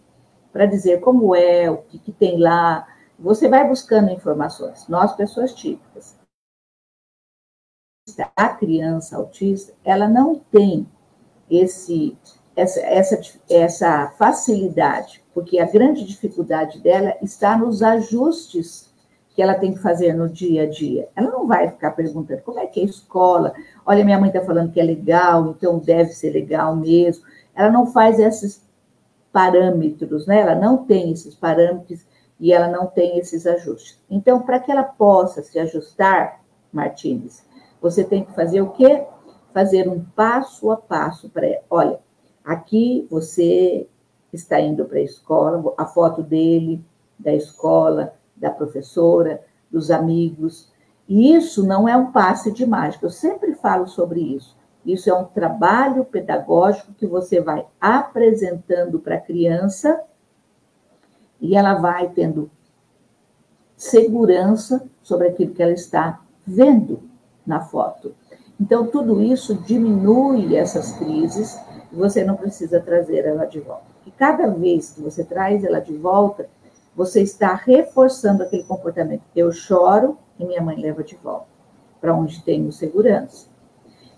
para 0.53 0.65
dizer 0.65 1.01
como 1.01 1.35
é, 1.35 1.69
o 1.69 1.77
que, 1.77 1.99
que 1.99 2.11
tem 2.13 2.39
lá. 2.39 2.87
Você 3.19 3.49
vai 3.49 3.67
buscando 3.67 4.09
informações. 4.09 4.87
Nós, 4.87 5.13
pessoas 5.13 5.53
típicas. 5.53 6.20
A 8.35 8.49
criança 8.49 9.17
autista, 9.17 9.73
ela 9.83 10.07
não 10.07 10.35
tem 10.51 10.85
esse, 11.49 12.17
essa, 12.55 12.79
essa, 12.81 13.21
essa 13.49 14.13
facilidade, 14.17 15.23
porque 15.33 15.59
a 15.59 15.65
grande 15.65 16.03
dificuldade 16.05 16.79
dela 16.79 17.15
está 17.21 17.57
nos 17.57 17.81
ajustes 17.81 18.91
que 19.33 19.41
ela 19.41 19.55
tem 19.55 19.73
que 19.73 19.79
fazer 19.79 20.13
no 20.13 20.27
dia 20.27 20.63
a 20.63 20.69
dia. 20.69 21.07
Ela 21.15 21.31
não 21.31 21.47
vai 21.47 21.69
ficar 21.69 21.91
perguntando 21.91 22.41
como 22.41 22.59
é 22.59 22.67
que 22.67 22.79
é 22.81 22.83
a 22.83 22.87
escola. 22.87 23.53
Olha, 23.85 24.03
minha 24.03 24.19
mãe 24.19 24.29
está 24.29 24.41
falando 24.41 24.71
que 24.71 24.79
é 24.79 24.83
legal, 24.83 25.51
então 25.51 25.79
deve 25.79 26.11
ser 26.11 26.31
legal 26.31 26.75
mesmo. 26.75 27.23
Ela 27.55 27.71
não 27.71 27.87
faz 27.87 28.19
esses 28.19 28.61
parâmetros, 29.31 30.27
né? 30.27 30.41
Ela 30.41 30.55
não 30.55 30.85
tem 30.85 31.11
esses 31.11 31.33
parâmetros 31.33 32.05
e 32.39 32.51
ela 32.51 32.67
não 32.67 32.87
tem 32.87 33.17
esses 33.19 33.47
ajustes. 33.47 33.99
Então, 34.09 34.41
para 34.41 34.59
que 34.59 34.71
ela 34.71 34.83
possa 34.83 35.41
se 35.41 35.57
ajustar, 35.59 36.41
Martins, 36.73 37.43
você 37.81 38.03
tem 38.03 38.23
que 38.23 38.33
fazer 38.33 38.61
o 38.61 38.69
quê? 38.69 39.03
Fazer 39.53 39.89
um 39.89 39.99
passo 40.15 40.69
a 40.71 40.77
passo 40.77 41.27
para. 41.29 41.47
Olha, 41.69 41.99
aqui 42.45 43.07
você 43.09 43.87
está 44.31 44.61
indo 44.61 44.85
para 44.85 44.99
a 44.99 45.03
escola, 45.03 45.73
a 45.77 45.85
foto 45.85 46.21
dele, 46.21 46.81
da 47.17 47.33
escola, 47.33 48.13
da 48.37 48.51
professora, 48.51 49.41
dos 49.69 49.89
amigos. 49.89 50.69
E 51.09 51.33
isso 51.33 51.65
não 51.65 51.89
é 51.89 51.97
um 51.97 52.11
passe 52.11 52.51
de 52.51 52.65
mágica. 52.65 53.05
Eu 53.05 53.09
sempre 53.09 53.53
falo 53.55 53.87
sobre 53.87 54.21
isso. 54.21 54.55
Isso 54.85 55.09
é 55.09 55.13
um 55.13 55.25
trabalho 55.25 56.05
pedagógico 56.05 56.93
que 56.93 57.05
você 57.05 57.41
vai 57.41 57.65
apresentando 57.79 58.99
para 58.99 59.15
a 59.15 59.21
criança 59.21 60.01
e 61.39 61.55
ela 61.55 61.75
vai 61.75 62.09
tendo 62.09 62.49
segurança 63.75 64.83
sobre 65.03 65.27
aquilo 65.27 65.53
que 65.53 65.61
ela 65.61 65.71
está 65.71 66.21
vendo 66.45 67.10
na 67.51 67.59
foto. 67.59 68.15
Então, 68.59 68.87
tudo 68.87 69.21
isso 69.21 69.55
diminui 69.55 70.55
essas 70.55 70.93
crises 70.93 71.59
e 71.91 71.95
você 71.95 72.23
não 72.23 72.37
precisa 72.37 72.79
trazer 72.79 73.25
ela 73.25 73.45
de 73.45 73.59
volta. 73.59 73.83
E 74.07 74.11
cada 74.11 74.47
vez 74.47 74.91
que 74.91 75.01
você 75.01 75.23
traz 75.25 75.65
ela 75.65 75.79
de 75.79 75.97
volta, 75.97 76.47
você 76.95 77.21
está 77.21 77.53
reforçando 77.53 78.43
aquele 78.43 78.63
comportamento. 78.63 79.23
Eu 79.35 79.51
choro 79.51 80.17
e 80.39 80.45
minha 80.45 80.61
mãe 80.61 80.79
leva 80.79 81.03
de 81.03 81.15
volta, 81.17 81.47
para 81.99 82.15
onde 82.15 82.41
tenho 82.41 82.71
segurança. 82.71 83.47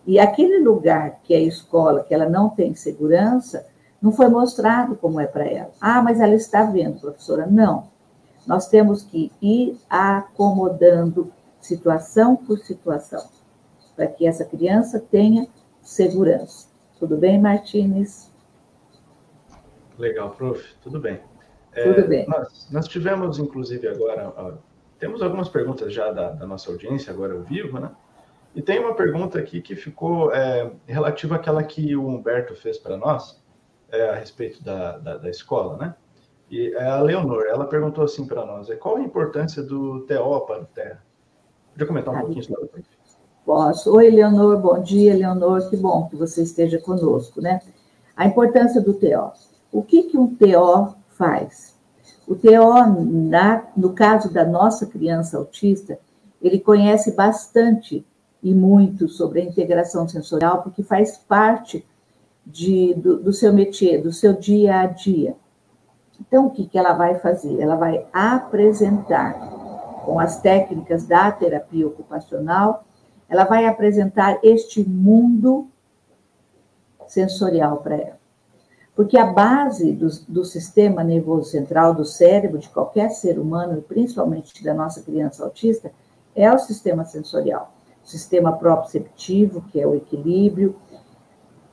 E 0.05 0.19
aquele 0.19 0.59
lugar 0.59 1.19
que 1.23 1.33
é 1.33 1.37
a 1.37 1.41
escola, 1.41 2.03
que 2.03 2.13
ela 2.13 2.29
não 2.29 2.49
tem 2.49 2.75
segurança, 2.75 3.65
não 3.99 4.11
foi 4.11 4.27
mostrado 4.27 4.95
como 4.97 5.19
é 5.19 5.25
para 5.25 5.45
ela. 5.45 5.71
Ah, 5.81 6.01
mas 6.03 6.19
ela 6.19 6.35
está 6.35 6.63
vendo, 6.65 6.99
professora. 6.99 7.47
Não. 7.47 7.85
Nós 8.45 8.67
temos 8.67 9.01
que 9.01 9.31
ir 9.41 9.77
acomodando 9.89 11.31
situação 11.63 12.35
por 12.35 12.59
situação, 12.59 13.25
para 13.95 14.07
que 14.07 14.27
essa 14.27 14.43
criança 14.43 14.99
tenha 14.99 15.47
segurança. 15.81 16.67
Tudo 16.99 17.17
bem, 17.17 17.41
Martins? 17.41 18.29
Legal, 19.97 20.31
prof. 20.31 20.63
Tudo 20.81 20.99
bem. 20.99 21.19
Tudo 21.73 22.01
é, 22.01 22.07
bem. 22.07 22.27
Nós, 22.27 22.67
nós, 22.69 22.87
tivemos, 22.87 23.39
inclusive, 23.39 23.87
agora, 23.87 24.31
ó, 24.35 24.53
temos 24.99 25.21
algumas 25.21 25.49
perguntas 25.49 25.93
já 25.93 26.11
da, 26.11 26.31
da, 26.31 26.45
nossa 26.45 26.69
audiência, 26.69 27.11
agora 27.11 27.33
ao 27.33 27.41
vivo, 27.41 27.79
né? 27.79 27.91
E 28.53 28.61
tem 28.61 28.79
uma 28.79 28.93
pergunta 28.93 29.39
aqui 29.39 29.61
que 29.61 29.75
ficou 29.75 30.31
é, 30.33 30.71
relativa 30.85 31.35
àquela 31.35 31.63
que 31.63 31.95
o 31.95 32.07
Humberto 32.07 32.55
fez 32.55 32.77
para 32.77 32.97
nós, 32.97 33.41
é, 33.89 34.09
a 34.09 34.15
respeito 34.15 34.63
da, 34.63 34.97
da, 34.97 35.17
da, 35.17 35.29
escola, 35.29 35.77
né? 35.77 35.95
E 36.51 36.73
é 36.75 36.85
a 36.85 37.01
Leonor, 37.01 37.45
ela 37.47 37.65
perguntou 37.65 38.03
assim 38.03 38.27
para 38.27 38.45
nós, 38.45 38.69
é, 38.69 38.75
qual 38.75 38.97
a 38.97 39.01
importância 39.01 39.63
do 39.63 40.01
TO 40.01 40.41
para 40.41 40.61
o 40.61 40.65
Terra? 40.65 41.03
Podia 41.73 41.87
comentar 41.87 42.13
um 42.13 42.19
pouquinho 42.19 42.43
sobre 42.43 42.69
isso? 42.79 42.89
Posso. 43.45 43.91
Oi, 43.95 44.09
Leonor, 44.09 44.57
bom 44.59 44.81
dia, 44.81 45.15
Leonor, 45.15 45.69
que 45.69 45.75
bom 45.75 46.07
que 46.07 46.15
você 46.15 46.43
esteja 46.43 46.79
conosco, 46.79 47.41
né? 47.41 47.59
A 48.15 48.25
importância 48.25 48.79
do 48.79 48.93
TO. 48.93 49.33
O 49.71 49.81
que, 49.81 50.03
que 50.03 50.17
um 50.17 50.33
TO 50.33 50.95
faz. 51.17 51.73
O 52.27 52.35
TO, 52.35 53.03
na, 53.29 53.65
no 53.75 53.93
caso 53.93 54.31
da 54.31 54.45
nossa 54.45 54.85
criança 54.85 55.37
autista, 55.37 55.99
ele 56.41 56.59
conhece 56.59 57.11
bastante 57.11 58.05
e 58.41 58.53
muito 58.53 59.07
sobre 59.07 59.41
a 59.41 59.45
integração 59.45 60.07
sensorial, 60.07 60.61
porque 60.61 60.83
faz 60.83 61.17
parte 61.17 61.85
de, 62.45 62.93
do, 62.93 63.17
do, 63.17 63.33
seu 63.33 63.51
métier, 63.51 64.01
do 64.01 64.11
seu 64.11 64.33
dia 64.33 64.81
a 64.81 64.85
dia. 64.85 65.35
Então, 66.19 66.47
o 66.47 66.51
que, 66.51 66.67
que 66.67 66.77
ela 66.77 66.93
vai 66.93 67.15
fazer? 67.19 67.59
Ela 67.59 67.75
vai 67.75 68.05
apresentar, 68.13 69.33
com 70.03 70.19
as 70.19 70.41
técnicas 70.41 71.05
da 71.05 71.31
terapia 71.31 71.87
ocupacional, 71.87 72.83
ela 73.29 73.45
vai 73.45 73.65
apresentar 73.65 74.39
este 74.43 74.87
mundo 74.87 75.67
sensorial 77.07 77.77
para 77.77 77.95
ela. 77.95 78.23
Porque 78.95 79.17
a 79.17 79.25
base 79.25 79.91
do, 79.91 80.09
do, 80.27 80.45
sistema 80.45 81.03
nervoso 81.03 81.49
central 81.49 81.95
do 81.95 82.05
cérebro 82.05 82.59
de 82.59 82.69
qualquer 82.69 83.09
ser 83.09 83.39
humano, 83.39 83.79
e 83.79 83.81
principalmente 83.81 84.63
da 84.63 84.73
nossa 84.73 85.01
criança 85.01 85.43
autista, 85.43 85.91
é 86.35 86.51
o 86.51 86.59
sistema 86.59 87.03
sensorial. 87.03 87.73
O 88.03 88.07
sistema 88.07 88.51
proprioceptivo, 88.51 89.63
que 89.71 89.79
é 89.79 89.87
o 89.87 89.95
equilíbrio, 89.95 90.75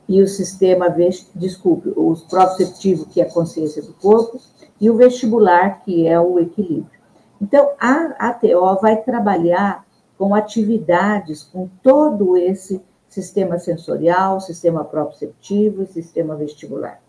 e 0.09 0.23
o 0.23 0.27
sistema, 0.27 0.89
desculpe, 1.35 1.91
o 1.91 2.17
proprioceptivo, 2.29 3.05
que 3.07 3.21
é 3.21 3.25
a 3.25 3.31
consciência 3.31 3.83
do 3.83 3.93
corpo, 3.93 4.41
e 4.81 4.89
o 4.89 4.97
vestibular, 4.97 5.83
que 5.85 6.07
é 6.07 6.19
o 6.19 6.39
equilíbrio. 6.39 7.00
Então, 7.41 7.71
a 7.81 8.29
ATO 8.29 8.81
vai 8.81 9.03
trabalhar 9.03 9.85
com 10.19 10.35
atividades 10.35 11.43
com 11.43 11.69
todo 11.83 12.37
esse 12.37 12.83
sistema 13.09 13.59
sensorial, 13.59 14.41
sistema 14.41 14.85
proprioceptivo 14.85 15.87
sistema 15.87 16.37
vestibular. 16.37 17.01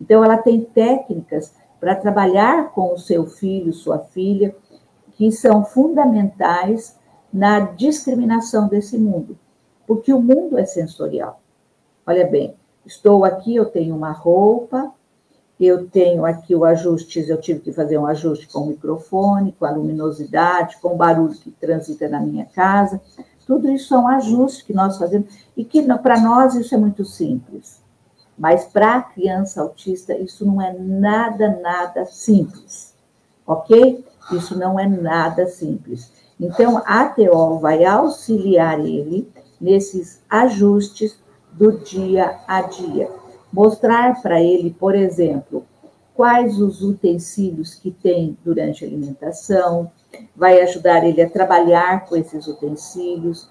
Então, 0.00 0.24
ela 0.24 0.38
tem 0.38 0.60
técnicas 0.60 1.52
para 1.80 1.94
trabalhar 1.94 2.70
com 2.70 2.94
o 2.94 2.98
seu 2.98 3.26
filho, 3.26 3.72
sua 3.72 3.98
filha, 3.98 4.54
que 5.16 5.30
são 5.30 5.64
fundamentais 5.64 6.96
na 7.32 7.60
discriminação 7.60 8.68
desse 8.68 8.96
mundo, 8.96 9.36
porque 9.86 10.12
o 10.12 10.22
mundo 10.22 10.56
é 10.56 10.64
sensorial. 10.64 11.40
Olha 12.06 12.26
bem, 12.26 12.54
estou 12.86 13.24
aqui, 13.24 13.56
eu 13.56 13.66
tenho 13.66 13.94
uma 13.96 14.12
roupa, 14.12 14.92
eu 15.58 15.86
tenho 15.88 16.24
aqui 16.24 16.54
o 16.54 16.64
ajuste, 16.64 17.24
eu 17.28 17.40
tive 17.40 17.60
que 17.60 17.72
fazer 17.72 17.96
um 17.96 18.06
ajuste 18.06 18.48
com 18.48 18.60
o 18.60 18.66
microfone, 18.66 19.54
com 19.58 19.64
a 19.64 19.70
luminosidade, 19.70 20.78
com 20.82 20.94
o 20.94 20.96
barulho 20.96 21.34
que 21.34 21.50
transita 21.50 22.08
na 22.08 22.20
minha 22.20 22.44
casa. 22.44 23.00
Tudo 23.46 23.70
isso 23.70 23.88
são 23.88 24.08
ajustes 24.08 24.62
que 24.62 24.72
nós 24.72 24.96
fazemos 24.96 25.28
e 25.56 25.64
que 25.64 25.82
para 25.98 26.20
nós 26.20 26.54
isso 26.54 26.74
é 26.74 26.78
muito 26.78 27.04
simples. 27.04 27.80
Mas 28.36 28.64
para 28.64 28.96
a 28.96 29.02
criança 29.02 29.62
autista, 29.62 30.12
isso 30.16 30.44
não 30.44 30.60
é 30.60 30.72
nada, 30.72 31.60
nada 31.62 32.04
simples, 32.04 32.92
ok? 33.46 34.04
Isso 34.32 34.58
não 34.58 34.78
é 34.78 34.88
nada 34.88 35.46
simples. 35.46 36.10
Então, 36.40 36.82
a 36.84 37.06
TO 37.06 37.58
vai 37.60 37.84
auxiliar 37.84 38.80
ele 38.80 39.30
nesses 39.60 40.20
ajustes 40.28 41.16
do 41.52 41.78
dia 41.78 42.40
a 42.48 42.62
dia. 42.62 43.08
Mostrar 43.54 44.20
para 44.20 44.42
ele, 44.42 44.74
por 44.76 44.96
exemplo, 44.96 45.64
quais 46.12 46.60
os 46.60 46.82
utensílios 46.82 47.72
que 47.72 47.92
tem 47.92 48.36
durante 48.44 48.84
a 48.84 48.88
alimentação, 48.88 49.92
vai 50.34 50.60
ajudar 50.60 51.04
ele 51.04 51.22
a 51.22 51.30
trabalhar 51.30 52.04
com 52.04 52.16
esses 52.16 52.48
utensílios, 52.48 53.48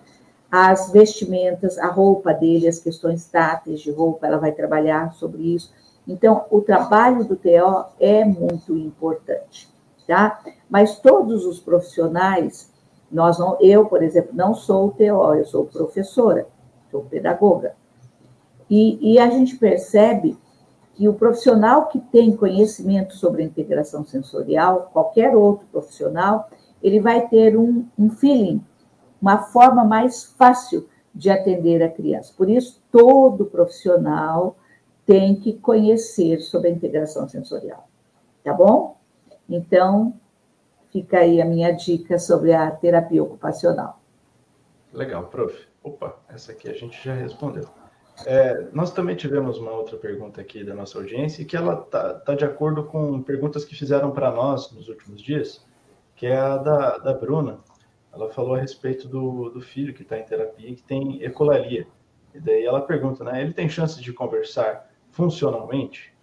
as 0.51 0.91
vestimentas, 0.91 1.77
a 1.77 1.88
roupa 1.88 2.33
dele, 2.33 2.67
as 2.67 2.79
questões 2.79 3.25
táteis 3.27 3.79
de 3.79 3.91
roupa, 3.91 4.27
ela 4.27 4.38
vai 4.38 4.51
trabalhar 4.51 5.13
sobre 5.13 5.41
isso. 5.55 5.72
Então, 6.05 6.43
o 6.51 6.60
trabalho 6.60 7.24
do 7.24 7.38
TO 7.38 7.86
é 7.98 8.25
muito 8.25 8.77
importante, 8.77 9.69
tá? 10.05 10.41
Mas 10.69 11.00
todos 11.00 11.45
os 11.45 11.62
profissionais, 11.62 12.69
nós 13.10 13.39
não, 13.39 13.57
eu, 13.62 13.86
por 13.86 14.03
exemplo, 14.03 14.31
não 14.33 14.53
sou 14.53 14.91
TO, 14.91 15.33
eu 15.33 15.45
sou 15.45 15.63
professora, 15.63 16.45
sou 16.91 17.03
pedagoga. 17.05 17.74
E, 18.75 19.13
e 19.13 19.20
a 19.20 19.30
gente 19.30 19.56
percebe 19.56 20.36
que 20.96 21.08
o 21.08 21.13
profissional 21.13 21.89
que 21.89 22.00
tem 22.00 22.36
conhecimento 22.36 23.15
sobre 23.15 23.44
a 23.44 23.46
integração 23.46 24.03
sensorial, 24.03 24.89
qualquer 24.92 25.36
outro 25.36 25.68
profissional, 25.68 26.50
ele 26.82 27.00
vai 27.00 27.27
ter 27.27 27.56
um, 27.56 27.86
um 27.96 28.10
feeling 28.10 28.60
uma 29.22 29.44
forma 29.44 29.86
mais 29.86 30.24
fácil 30.24 30.89
de 31.13 31.30
atender 31.30 31.84
a 31.84 31.89
criança. 31.89 32.34
Por 32.36 32.50
isso, 32.50 32.82
todo 32.92 33.46
profissional 33.46 34.56
tem 35.06 35.36
que 35.36 35.53
conhecer 35.53 36.39
sobre 36.39 36.70
a 36.70 36.72
integração 36.72 37.30
sensorial. 37.30 37.88
Tá 38.44 38.53
bom? 38.53 38.98
Então, 39.48 40.15
fica 40.92 41.20
aí 41.20 41.39
a 41.39 41.46
minha 41.46 41.72
dica 41.72 42.18
sobre 42.18 42.53
a 42.53 42.72
terapia 42.72 43.22
ocupacional. 43.22 44.00
Legal, 44.92 45.25
prof. 45.25 45.56
Opa, 45.84 46.18
essa 46.27 46.53
aqui 46.53 46.68
a 46.68 46.74
gente 46.74 47.00
já 47.06 47.13
respondeu. 47.13 47.82
É, 48.25 48.67
nós 48.72 48.91
também 48.91 49.15
tivemos 49.15 49.58
uma 49.58 49.72
outra 49.72 49.98
pergunta 49.98 50.39
aqui 50.39 50.63
da 50.63 50.74
nossa 50.74 50.98
audiência, 50.98 51.43
que 51.46 51.58
ela 51.58 51.82
está 51.82 52.13
tá 52.13 52.36
de 52.36 52.46
acordo 52.46 52.84
com 52.84 53.22
perguntas 53.22 53.65
que 53.65 53.75
fizeram 53.75 54.12
para 54.12 54.32
nós 54.32 54.72
nos 54.72 54.88
últimos 54.88 55.22
dias, 55.22 55.65
que 56.15 56.27
é 56.27 56.38
a 56.38 56.58
da, 56.58 56.98
da 57.00 57.13
Bruna. 57.13 57.58
Ela 58.13 58.29
falou 58.29 58.55
a 58.55 58.60
respeito 58.60 59.08
do, 59.08 59.50
do 59.50 59.62
filho 59.62 59.93
que 59.93 60.03
está 60.03 60.17
em 60.17 60.24
terapia 60.24 60.70
e 60.70 60.75
que 60.75 60.84
tem 60.84 61.24
ecolalia. 61.24 61.88
E 62.34 62.39
daí 62.39 62.63
ela 62.63 62.82
pergunta, 62.82 63.24
né? 63.24 63.41
Ele 63.41 63.53
tem 63.53 63.67
chance 63.67 64.00
de 64.00 64.13
conversar 64.13 64.89
funcionalmente? 65.12 66.13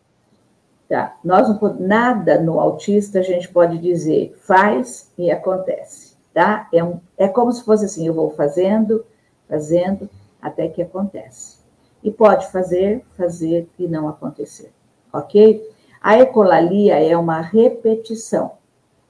Tá. 0.88 1.16
Nós 1.24 1.48
não 1.48 1.78
nada 1.78 2.40
no 2.40 2.58
autista 2.58 3.20
a 3.20 3.22
gente 3.22 3.48
pode 3.48 3.78
dizer 3.78 4.36
faz 4.42 5.12
e 5.16 5.30
acontece, 5.30 6.16
tá? 6.34 6.68
É, 6.72 6.82
um, 6.82 7.00
é 7.16 7.28
como 7.28 7.52
se 7.52 7.64
fosse 7.64 7.84
assim, 7.84 8.06
eu 8.08 8.14
vou 8.14 8.30
fazendo, 8.30 9.04
fazendo, 9.48 10.10
até 10.42 10.66
que 10.68 10.82
acontece. 10.82 11.59
E 12.02 12.10
pode 12.10 12.50
fazer, 12.50 13.04
fazer 13.16 13.68
e 13.78 13.86
não 13.86 14.08
acontecer, 14.08 14.72
ok? 15.12 15.62
A 16.00 16.18
ecolalia 16.18 16.98
é 16.98 17.16
uma 17.16 17.40
repetição, 17.40 18.52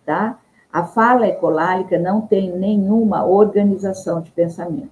tá? 0.04 0.38
A 0.72 0.84
fala 0.84 1.26
ecolálica 1.26 1.98
não 1.98 2.20
tem 2.20 2.50
nenhuma 2.50 3.24
organização 3.24 4.20
de 4.20 4.30
pensamento. 4.30 4.90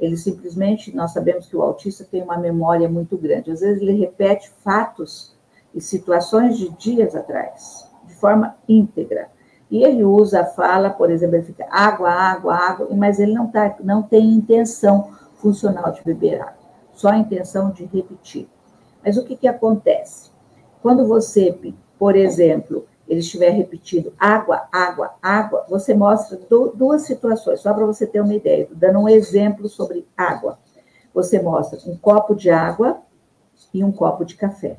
Ele 0.00 0.16
simplesmente, 0.16 0.94
nós 0.94 1.12
sabemos 1.12 1.46
que 1.46 1.56
o 1.56 1.62
autista 1.62 2.04
tem 2.04 2.22
uma 2.22 2.36
memória 2.36 2.88
muito 2.88 3.16
grande. 3.16 3.50
Às 3.50 3.60
vezes 3.60 3.80
ele 3.80 3.92
repete 3.92 4.50
fatos 4.64 5.32
e 5.74 5.80
situações 5.80 6.58
de 6.58 6.68
dias 6.70 7.14
atrás, 7.14 7.86
de 8.06 8.14
forma 8.14 8.56
íntegra. 8.68 9.28
E 9.70 9.82
ele 9.84 10.04
usa 10.04 10.40
a 10.40 10.44
fala, 10.44 10.90
por 10.90 11.10
exemplo, 11.10 11.36
ele 11.36 11.44
fica 11.44 11.66
água, 11.70 12.10
água, 12.10 12.54
água, 12.54 12.88
mas 12.90 13.18
ele 13.18 13.32
não, 13.32 13.46
tá, 13.46 13.76
não 13.80 14.02
tem 14.02 14.32
intenção 14.32 15.10
funcional 15.36 15.92
de 15.92 16.02
beber 16.02 16.40
água, 16.40 16.54
só 16.94 17.08
a 17.08 17.18
intenção 17.18 17.70
de 17.70 17.84
repetir. 17.84 18.48
Mas 19.04 19.16
o 19.16 19.24
que, 19.24 19.36
que 19.36 19.48
acontece? 19.48 20.30
Quando 20.80 21.06
você, 21.06 21.56
por 21.98 22.16
exemplo, 22.16 22.86
ele 23.08 23.20
estiver 23.20 23.50
repetindo 23.50 24.12
água, 24.18 24.68
água, 24.72 25.14
água, 25.20 25.66
você 25.68 25.94
mostra 25.94 26.38
duas 26.74 27.02
situações, 27.02 27.60
só 27.60 27.74
para 27.74 27.84
você 27.84 28.06
ter 28.06 28.20
uma 28.20 28.34
ideia, 28.34 28.68
dando 28.72 29.00
um 29.00 29.08
exemplo 29.08 29.68
sobre 29.68 30.06
água. 30.16 30.58
Você 31.12 31.40
mostra 31.40 31.78
um 31.86 31.96
copo 31.96 32.34
de 32.34 32.50
água 32.50 32.98
e 33.74 33.84
um 33.84 33.92
copo 33.92 34.24
de 34.24 34.34
café, 34.34 34.78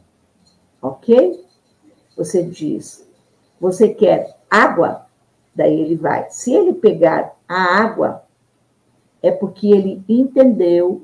ok? 0.81 1.43
Você 2.17 2.43
diz, 2.43 3.07
você 3.59 3.89
quer 3.89 4.35
água? 4.49 5.05
Daí 5.55 5.79
ele 5.79 5.95
vai. 5.95 6.27
Se 6.29 6.53
ele 6.53 6.73
pegar 6.73 7.35
a 7.47 7.81
água, 7.81 8.23
é 9.21 9.31
porque 9.31 9.67
ele 9.67 10.03
entendeu 10.09 11.03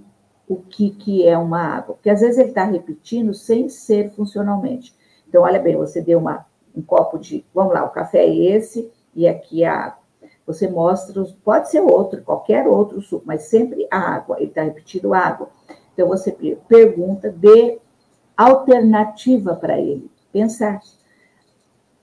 o 0.50 0.58
que, 0.58 0.90
que 0.90 1.26
é 1.26 1.38
uma 1.38 1.62
água. 1.62 1.96
Porque 1.96 2.10
às 2.10 2.22
vezes 2.22 2.40
ele 2.40 2.50
está 2.50 2.66
repetindo 2.66 3.34
sem 3.36 3.70
ser 3.70 4.12
funcionalmente. 4.16 4.94
Então, 5.28 5.44
olha 5.44 5.60
bem, 5.60 5.78
você 5.78 6.02
deu 6.02 6.18
uma 6.18 6.46
um 6.76 6.82
copo 6.82 7.18
de, 7.18 7.44
vamos 7.54 7.74
lá, 7.74 7.84
o 7.84 7.90
café 7.90 8.26
é 8.26 8.36
esse 8.36 8.92
e 9.14 9.28
aqui 9.28 9.64
a 9.64 9.74
água. 9.74 10.00
Você 10.46 10.68
mostra, 10.68 11.24
pode 11.44 11.70
ser 11.70 11.82
outro, 11.82 12.22
qualquer 12.24 12.68
outro 12.68 13.02
suco, 13.02 13.24
mas 13.26 13.44
sempre 13.44 13.88
a 13.92 13.98
água. 13.98 14.38
Ele 14.40 14.50
está 14.50 14.64
repetindo 14.64 15.14
água. 15.14 15.50
Então 15.94 16.08
você 16.08 16.32
pergunta, 16.68 17.30
dê 17.30 17.80
alternativa 18.36 19.56
para 19.56 19.80
ele. 19.80 20.10
Pensar, 20.32 20.82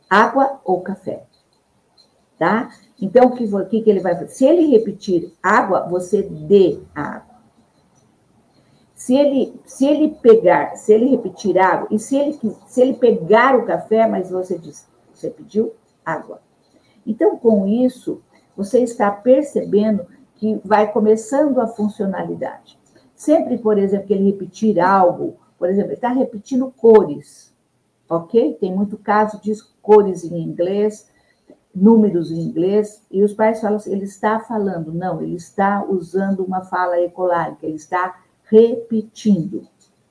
água 0.08 0.60
ou 0.64 0.80
café? 0.80 1.24
Tá? 2.38 2.70
Então, 3.00 3.26
o 3.26 3.36
que, 3.36 3.44
o 3.44 3.66
que 3.66 3.82
ele 3.86 4.00
vai 4.00 4.14
fazer? 4.14 4.28
Se 4.28 4.44
ele 4.44 4.66
repetir 4.66 5.32
água, 5.42 5.88
você 5.88 6.22
dê 6.22 6.78
água. 6.94 7.25
Se 8.96 9.14
ele, 9.14 9.54
se 9.66 9.86
ele 9.86 10.16
pegar, 10.22 10.74
se 10.74 10.90
ele 10.90 11.10
repetir 11.10 11.58
água, 11.58 11.86
e 11.90 11.98
se 11.98 12.16
ele, 12.16 12.40
se 12.66 12.80
ele 12.80 12.94
pegar 12.94 13.54
o 13.54 13.66
café, 13.66 14.08
mas 14.08 14.30
você 14.30 14.58
disse, 14.58 14.86
você 15.12 15.28
pediu 15.28 15.74
água. 16.02 16.40
Então, 17.06 17.36
com 17.36 17.66
isso, 17.66 18.22
você 18.56 18.80
está 18.80 19.10
percebendo 19.10 20.06
que 20.36 20.58
vai 20.64 20.90
começando 20.90 21.60
a 21.60 21.66
funcionalidade. 21.66 22.78
Sempre, 23.14 23.58
por 23.58 23.76
exemplo, 23.76 24.06
que 24.06 24.14
ele 24.14 24.30
repetir 24.30 24.80
algo, 24.80 25.36
por 25.58 25.68
exemplo, 25.68 25.88
ele 25.88 25.96
está 25.96 26.08
repetindo 26.08 26.72
cores, 26.74 27.52
ok? 28.08 28.54
Tem 28.58 28.74
muito 28.74 28.96
caso 28.96 29.38
de 29.42 29.52
cores 29.82 30.24
em 30.24 30.38
inglês, 30.38 31.06
números 31.74 32.30
em 32.30 32.40
inglês, 32.40 33.02
e 33.10 33.22
os 33.22 33.34
pais 33.34 33.60
falam 33.60 33.76
assim, 33.76 33.92
ele 33.92 34.04
está 34.04 34.40
falando. 34.40 34.90
Não, 34.90 35.20
ele 35.20 35.36
está 35.36 35.84
usando 35.84 36.42
uma 36.42 36.62
fala 36.62 36.98
ecolárica, 36.98 37.66
ele 37.66 37.76
está 37.76 38.22
repetindo, 38.46 39.66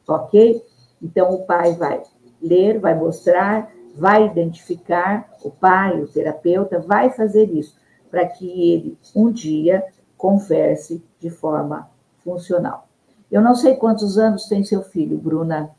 ok? 0.07 0.63
Então, 1.01 1.33
o 1.33 1.45
pai 1.45 1.73
vai 1.73 2.03
ler, 2.41 2.79
vai 2.79 2.95
mostrar, 2.95 3.71
vai 3.95 4.25
identificar, 4.25 5.29
o 5.43 5.49
pai, 5.49 6.01
o 6.01 6.07
terapeuta, 6.07 6.79
vai 6.79 7.09
fazer 7.09 7.49
isso, 7.49 7.75
para 8.09 8.25
que 8.25 8.71
ele, 8.71 8.97
um 9.15 9.31
dia, 9.31 9.83
converse 10.17 11.03
de 11.19 11.29
forma 11.29 11.89
funcional. 12.23 12.87
Eu 13.31 13.41
não 13.41 13.55
sei 13.55 13.75
quantos 13.75 14.17
anos 14.17 14.47
tem 14.47 14.63
seu 14.63 14.81
filho, 14.81 15.17
Bruna. 15.17 15.69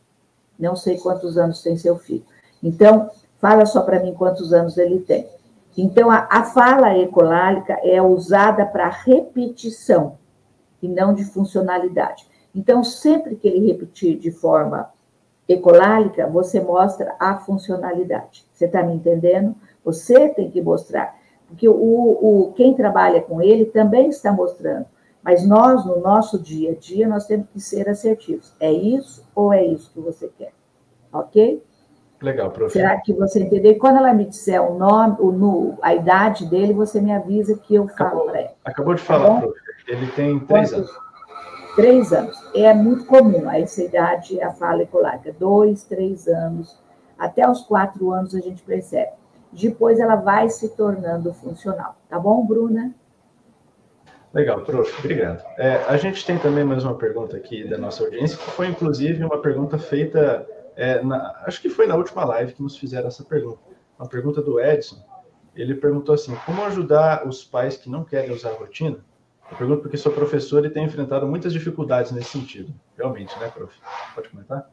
Não 0.58 0.76
sei 0.76 0.98
quantos 0.98 1.36
anos 1.36 1.62
tem 1.62 1.76
seu 1.76 1.96
filho. 1.96 2.24
Então, 2.62 3.10
fala 3.40 3.66
só 3.66 3.82
para 3.82 4.00
mim 4.00 4.14
quantos 4.14 4.52
anos 4.52 4.76
ele 4.78 5.00
tem. 5.00 5.28
Então, 5.76 6.10
a, 6.10 6.26
a 6.30 6.44
fala 6.44 6.96
ecolálica 6.96 7.74
é 7.82 8.00
usada 8.00 8.64
para 8.64 8.88
repetição 8.88 10.16
e 10.82 10.88
não 10.88 11.14
de 11.14 11.24
funcionalidade. 11.24 12.26
Então, 12.56 12.82
sempre 12.82 13.36
que 13.36 13.46
ele 13.46 13.66
repetir 13.66 14.18
de 14.18 14.30
forma 14.30 14.88
ecolálica, 15.46 16.26
você 16.26 16.58
mostra 16.58 17.14
a 17.20 17.36
funcionalidade. 17.36 18.44
Você 18.52 18.64
está 18.64 18.82
me 18.82 18.94
entendendo? 18.94 19.54
Você 19.84 20.30
tem 20.30 20.50
que 20.50 20.62
mostrar. 20.62 21.14
Porque 21.46 21.68
o, 21.68 21.74
o, 21.74 22.52
quem 22.56 22.74
trabalha 22.74 23.20
com 23.20 23.42
ele 23.42 23.66
também 23.66 24.08
está 24.08 24.32
mostrando. 24.32 24.86
Mas 25.22 25.46
nós, 25.46 25.84
no 25.84 26.00
nosso 26.00 26.38
dia 26.38 26.72
a 26.72 26.74
dia, 26.74 27.06
nós 27.06 27.26
temos 27.26 27.46
que 27.52 27.60
ser 27.60 27.88
assertivos. 27.88 28.52
É 28.58 28.72
isso 28.72 29.24
ou 29.34 29.52
é 29.52 29.64
isso 29.64 29.90
que 29.92 30.00
você 30.00 30.30
quer? 30.38 30.52
Ok? 31.12 31.62
Legal, 32.22 32.50
professor. 32.50 32.80
Será 32.80 33.00
que 33.00 33.12
você 33.12 33.40
entendeu? 33.40 33.72
E 33.72 33.78
quando 33.78 33.98
ela 33.98 34.14
me 34.14 34.24
disser 34.24 34.62
o 34.62 34.78
nome, 34.78 35.16
o, 35.20 35.30
no, 35.30 35.78
a 35.82 35.94
idade 35.94 36.46
dele, 36.46 36.72
você 36.72 37.00
me 37.00 37.12
avisa 37.12 37.58
que 37.58 37.74
eu 37.74 37.86
falo 37.88 38.22
para 38.22 38.40
ela. 38.40 38.52
Acabou 38.64 38.94
de 38.94 39.02
falar, 39.02 39.34
tá 39.34 39.40
professor. 39.42 39.66
Ele 39.88 40.06
tem 40.12 40.38
três 40.40 40.70
Quantos? 40.70 40.90
anos. 40.90 41.05
Três 41.76 42.10
anos. 42.10 42.34
É 42.54 42.72
muito 42.72 43.04
comum 43.04 43.50
a 43.50 43.60
essa 43.60 43.84
idade 43.84 44.40
a 44.40 44.50
fala 44.50 44.82
ecológica. 44.82 45.36
Dois, 45.38 45.84
três 45.84 46.26
anos. 46.26 46.74
Até 47.18 47.46
os 47.48 47.60
quatro 47.60 48.10
anos 48.12 48.34
a 48.34 48.40
gente 48.40 48.62
percebe. 48.62 49.12
Depois 49.52 50.00
ela 50.00 50.16
vai 50.16 50.48
se 50.48 50.70
tornando 50.70 51.34
funcional. 51.34 51.94
Tá 52.08 52.18
bom, 52.18 52.46
Bruna? 52.46 52.94
Legal, 54.32 54.62
prof. 54.62 54.90
Obrigado. 55.00 55.44
É, 55.58 55.76
a 55.86 55.98
gente 55.98 56.24
tem 56.24 56.38
também 56.38 56.64
mais 56.64 56.82
uma 56.82 56.94
pergunta 56.94 57.36
aqui 57.36 57.68
da 57.68 57.76
nossa 57.76 58.04
audiência, 58.04 58.38
que 58.38 58.50
foi 58.52 58.68
inclusive 58.68 59.22
uma 59.22 59.42
pergunta 59.42 59.76
feita, 59.76 60.46
é, 60.74 61.02
na, 61.02 61.42
acho 61.44 61.60
que 61.60 61.68
foi 61.68 61.86
na 61.86 61.94
última 61.94 62.24
live 62.24 62.54
que 62.54 62.62
nos 62.62 62.78
fizeram 62.78 63.08
essa 63.08 63.22
pergunta. 63.22 63.58
Uma 63.98 64.08
pergunta 64.08 64.40
do 64.40 64.58
Edson. 64.58 64.96
Ele 65.54 65.74
perguntou 65.74 66.14
assim: 66.14 66.34
como 66.46 66.64
ajudar 66.64 67.26
os 67.26 67.44
pais 67.44 67.76
que 67.76 67.90
não 67.90 68.02
querem 68.02 68.30
usar 68.30 68.52
rotina 68.52 68.98
eu 69.50 69.56
pergunto 69.56 69.82
porque 69.82 69.96
sou 69.96 70.12
professor 70.12 70.64
e 70.64 70.70
tenho 70.70 70.86
enfrentado 70.86 71.26
muitas 71.26 71.52
dificuldades 71.52 72.10
nesse 72.12 72.30
sentido. 72.30 72.72
Realmente, 72.96 73.38
né, 73.38 73.48
prof? 73.48 73.72
Pode 74.14 74.28
comentar? 74.28 74.68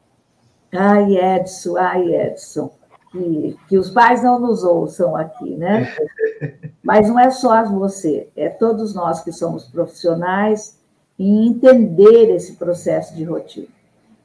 Ai, 0.72 1.16
Edson, 1.18 1.78
ai, 1.78 2.16
Edson. 2.16 2.74
Que, 3.12 3.56
que 3.70 3.78
os 3.78 3.92
pais 3.92 4.24
não 4.24 4.40
nos 4.40 4.64
ouçam 4.64 5.16
aqui, 5.16 5.56
né? 5.56 5.96
Mas 6.82 7.08
não 7.08 7.20
é 7.20 7.30
só 7.30 7.64
você, 7.66 8.28
é 8.36 8.50
todos 8.50 8.96
nós 8.96 9.22
que 9.22 9.32
somos 9.32 9.66
profissionais 9.66 10.80
em 11.20 11.48
entender 11.48 12.34
esse 12.34 12.54
processo 12.54 13.16
de 13.16 13.24
rotina. 13.24 13.68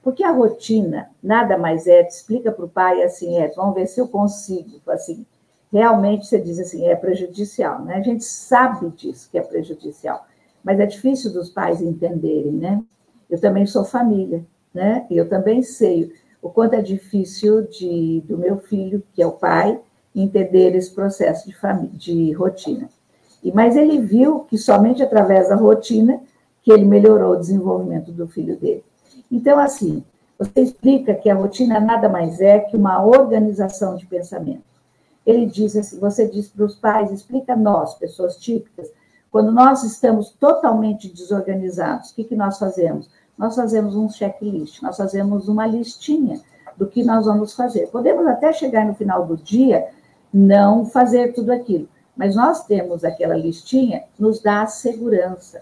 Porque 0.03 0.25
a 0.25 0.33
rotina 0.33 1.11
nada 1.23 1.59
mais 1.59 1.87
é, 1.87 2.01
explica 2.01 2.51
para 2.51 2.65
o 2.65 2.69
pai 2.69 3.03
assim, 3.03 3.37
é, 3.39 3.49
vamos 3.49 3.75
ver 3.75 3.87
se 3.87 4.01
eu 4.01 4.09
consigo, 4.09 4.81
assim, 4.89 5.27
realmente 5.71 6.27
você 6.27 6.41
diz 6.41 6.59
assim, 6.59 6.87
é 6.87 6.97
prejudicial, 6.97 7.85
né? 7.85 7.97
A 7.97 8.03
gente 8.03 8.25
sabe 8.25 8.89
disso 8.97 9.29
que 9.31 9.37
é 9.37 9.43
prejudicial 9.43 10.27
mas 10.65 10.81
é 10.81 10.87
difícil 10.87 11.33
dos 11.33 11.49
pais 11.51 11.81
entenderem, 11.81 12.53
né? 12.53 12.83
Eu 13.29 13.41
também 13.41 13.67
sou 13.67 13.85
família, 13.85 14.45
né? 14.73 15.07
E 15.11 15.17
eu 15.17 15.29
também 15.29 15.63
sei 15.63 16.13
o 16.41 16.49
quanto 16.49 16.75
é 16.75 16.83
difícil 16.83 17.63
de, 17.63 18.23
do 18.27 18.39
meu 18.39 18.59
filho, 18.59 19.03
que 19.13 19.23
é 19.23 19.27
o 19.27 19.33
pai, 19.33 19.81
entender 20.15 20.75
esse 20.75 20.91
processo 20.91 21.49
de, 21.49 21.55
de 21.97 22.33
rotina. 22.33 22.89
E 23.43 23.53
mas 23.53 23.77
ele 23.77 24.01
viu 24.01 24.41
que 24.41 24.59
somente 24.59 25.03
através 25.03 25.49
da 25.49 25.57
rotina 25.57 26.21
que 26.63 26.73
ele 26.73 26.85
melhorou 26.85 27.33
o 27.33 27.39
desenvolvimento 27.39 28.13
do 28.13 28.27
filho 28.27 28.57
dele. 28.57 28.85
Então, 29.31 29.59
assim, 29.59 30.03
você 30.39 30.61
explica 30.61 31.15
que 31.15 31.29
a 31.29 31.35
rotina 31.35 31.81
nada 31.81 32.09
mais 32.09 32.41
é 32.41 32.61
que 32.61 32.77
uma 32.77 33.05
organização 33.05 33.97
de 33.97 34.07
pensamento. 34.07 34.63
Ele 35.27 35.47
diz 35.47 35.77
assim, 35.77 35.99
você 35.99 36.27
diz 36.27 36.49
para 36.49 36.65
os 36.65 36.75
pais, 36.75 37.11
explica 37.11 37.55
nós, 37.55 37.95
pessoas 37.95 38.37
típicas, 38.37 38.91
quando 39.31 39.53
nós 39.53 39.83
estamos 39.85 40.31
totalmente 40.31 41.09
desorganizados, 41.09 42.11
o 42.11 42.15
que, 42.15 42.25
que 42.25 42.37
nós 42.37 42.59
fazemos? 42.59 43.09
nós 43.39 43.55
fazemos 43.55 43.95
um 43.95 44.11
checklist, 44.11 44.83
nós 44.83 44.97
fazemos 44.97 45.49
uma 45.49 45.65
listinha 45.65 46.41
do 46.77 46.89
que 46.89 47.05
nós 47.05 47.25
vamos 47.25 47.55
fazer. 47.55 47.87
Podemos 47.87 48.27
até 48.27 48.53
chegar 48.53 48.85
no 48.85 48.95
final 48.95 49.25
do 49.25 49.37
dia 49.37 49.87
não 50.35 50.85
fazer 50.85 51.33
tudo 51.33 51.53
aquilo, 51.53 51.89
mas 52.17 52.35
nós 52.35 52.65
temos 52.67 53.05
aquela 53.05 53.37
listinha, 53.37 54.03
nos 54.19 54.43
dá 54.43 54.67
segurança. 54.67 55.61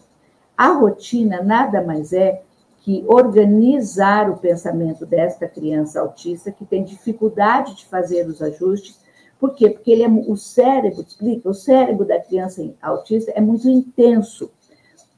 A 0.57 0.69
rotina 0.69 1.43
nada 1.43 1.83
mais 1.83 2.15
é 2.15 2.43
que 2.81 3.05
organizar 3.07 4.31
o 4.31 4.39
pensamento 4.39 5.05
desta 5.05 5.47
criança 5.47 6.01
autista 6.01 6.51
que 6.51 6.65
tem 6.65 6.83
dificuldade 6.83 7.75
de 7.75 7.85
fazer 7.87 8.27
os 8.27 8.41
ajustes. 8.41 8.99
Por 9.39 9.55
quê? 9.55 9.71
Porque 9.71 9.91
ele 9.91 10.03
é, 10.03 10.09
o 10.09 10.37
cérebro, 10.37 11.05
explica, 11.07 11.49
o 11.49 11.55
cérebro 11.55 12.05
da 12.05 12.21
criança 12.21 12.67
autista 12.81 13.31
é 13.33 13.41
muito 13.41 13.69
intenso. 13.69 14.51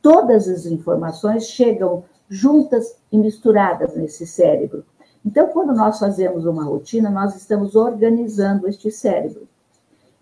Todas 0.02 0.48
as 0.48 0.66
informações 0.66 1.46
chegam 1.48 2.04
juntas 2.28 2.96
e 3.10 3.18
misturadas 3.18 3.94
nesse 3.94 4.26
cérebro. 4.26 4.84
Então, 5.24 5.48
quando 5.48 5.74
nós 5.74 5.98
fazemos 5.98 6.46
uma 6.46 6.64
rotina, 6.64 7.10
nós 7.10 7.36
estamos 7.36 7.74
organizando 7.74 8.68
este 8.68 8.90
cérebro. 8.90 9.46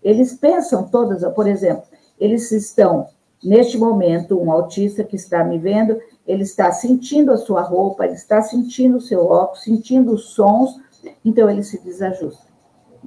Eles 0.03 0.33
pensam 0.33 0.87
todas, 0.87 1.23
por 1.33 1.47
exemplo, 1.47 1.83
eles 2.19 2.51
estão, 2.51 3.07
neste 3.43 3.77
momento, 3.77 4.39
um 4.39 4.51
autista 4.51 5.03
que 5.03 5.15
está 5.15 5.43
me 5.43 5.57
vendo, 5.57 5.99
ele 6.25 6.43
está 6.43 6.71
sentindo 6.71 7.31
a 7.31 7.37
sua 7.37 7.61
roupa, 7.61 8.05
ele 8.05 8.15
está 8.15 8.41
sentindo 8.41 8.97
o 8.97 9.01
seu 9.01 9.25
óculos, 9.25 9.63
sentindo 9.63 10.13
os 10.13 10.29
sons, 10.29 10.79
então 11.23 11.49
ele 11.49 11.63
se 11.63 11.79
desajusta. 11.83 12.46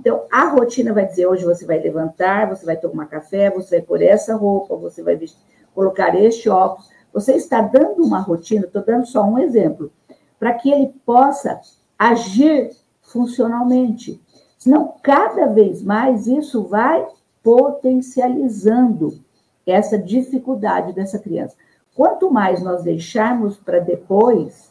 Então, 0.01 0.23
a 0.33 0.49
rotina 0.49 0.95
vai 0.95 1.07
dizer: 1.07 1.27
hoje 1.27 1.45
você 1.45 1.67
vai 1.67 1.79
levantar, 1.79 2.49
você 2.49 2.65
vai 2.65 2.77
tomar 2.77 3.05
café, 3.05 3.51
você 3.51 3.77
vai 3.77 3.87
pôr 3.87 4.01
essa 4.01 4.35
roupa, 4.35 4.75
você 4.75 5.03
vai 5.03 5.15
vestir, 5.15 5.39
colocar 5.75 6.15
este 6.15 6.49
óculos. 6.49 6.89
Você 7.13 7.35
está 7.35 7.61
dando 7.61 8.03
uma 8.03 8.19
rotina, 8.21 8.65
estou 8.65 8.83
dando 8.83 9.05
só 9.07 9.23
um 9.23 9.39
exemplo, 9.39 9.93
para 10.39 10.55
que 10.55 10.71
ele 10.71 10.95
possa 11.05 11.61
agir 11.99 12.71
funcionalmente. 13.03 14.19
Senão, 14.57 14.95
cada 15.03 15.47
vez 15.49 15.83
mais 15.83 16.27
isso 16.27 16.63
vai 16.63 17.07
potencializando 17.43 19.19
essa 19.67 19.99
dificuldade 19.99 20.95
dessa 20.95 21.19
criança. 21.19 21.55
Quanto 21.95 22.31
mais 22.31 22.63
nós 22.63 22.83
deixarmos 22.83 23.59
para 23.59 23.81
depois, 23.81 24.70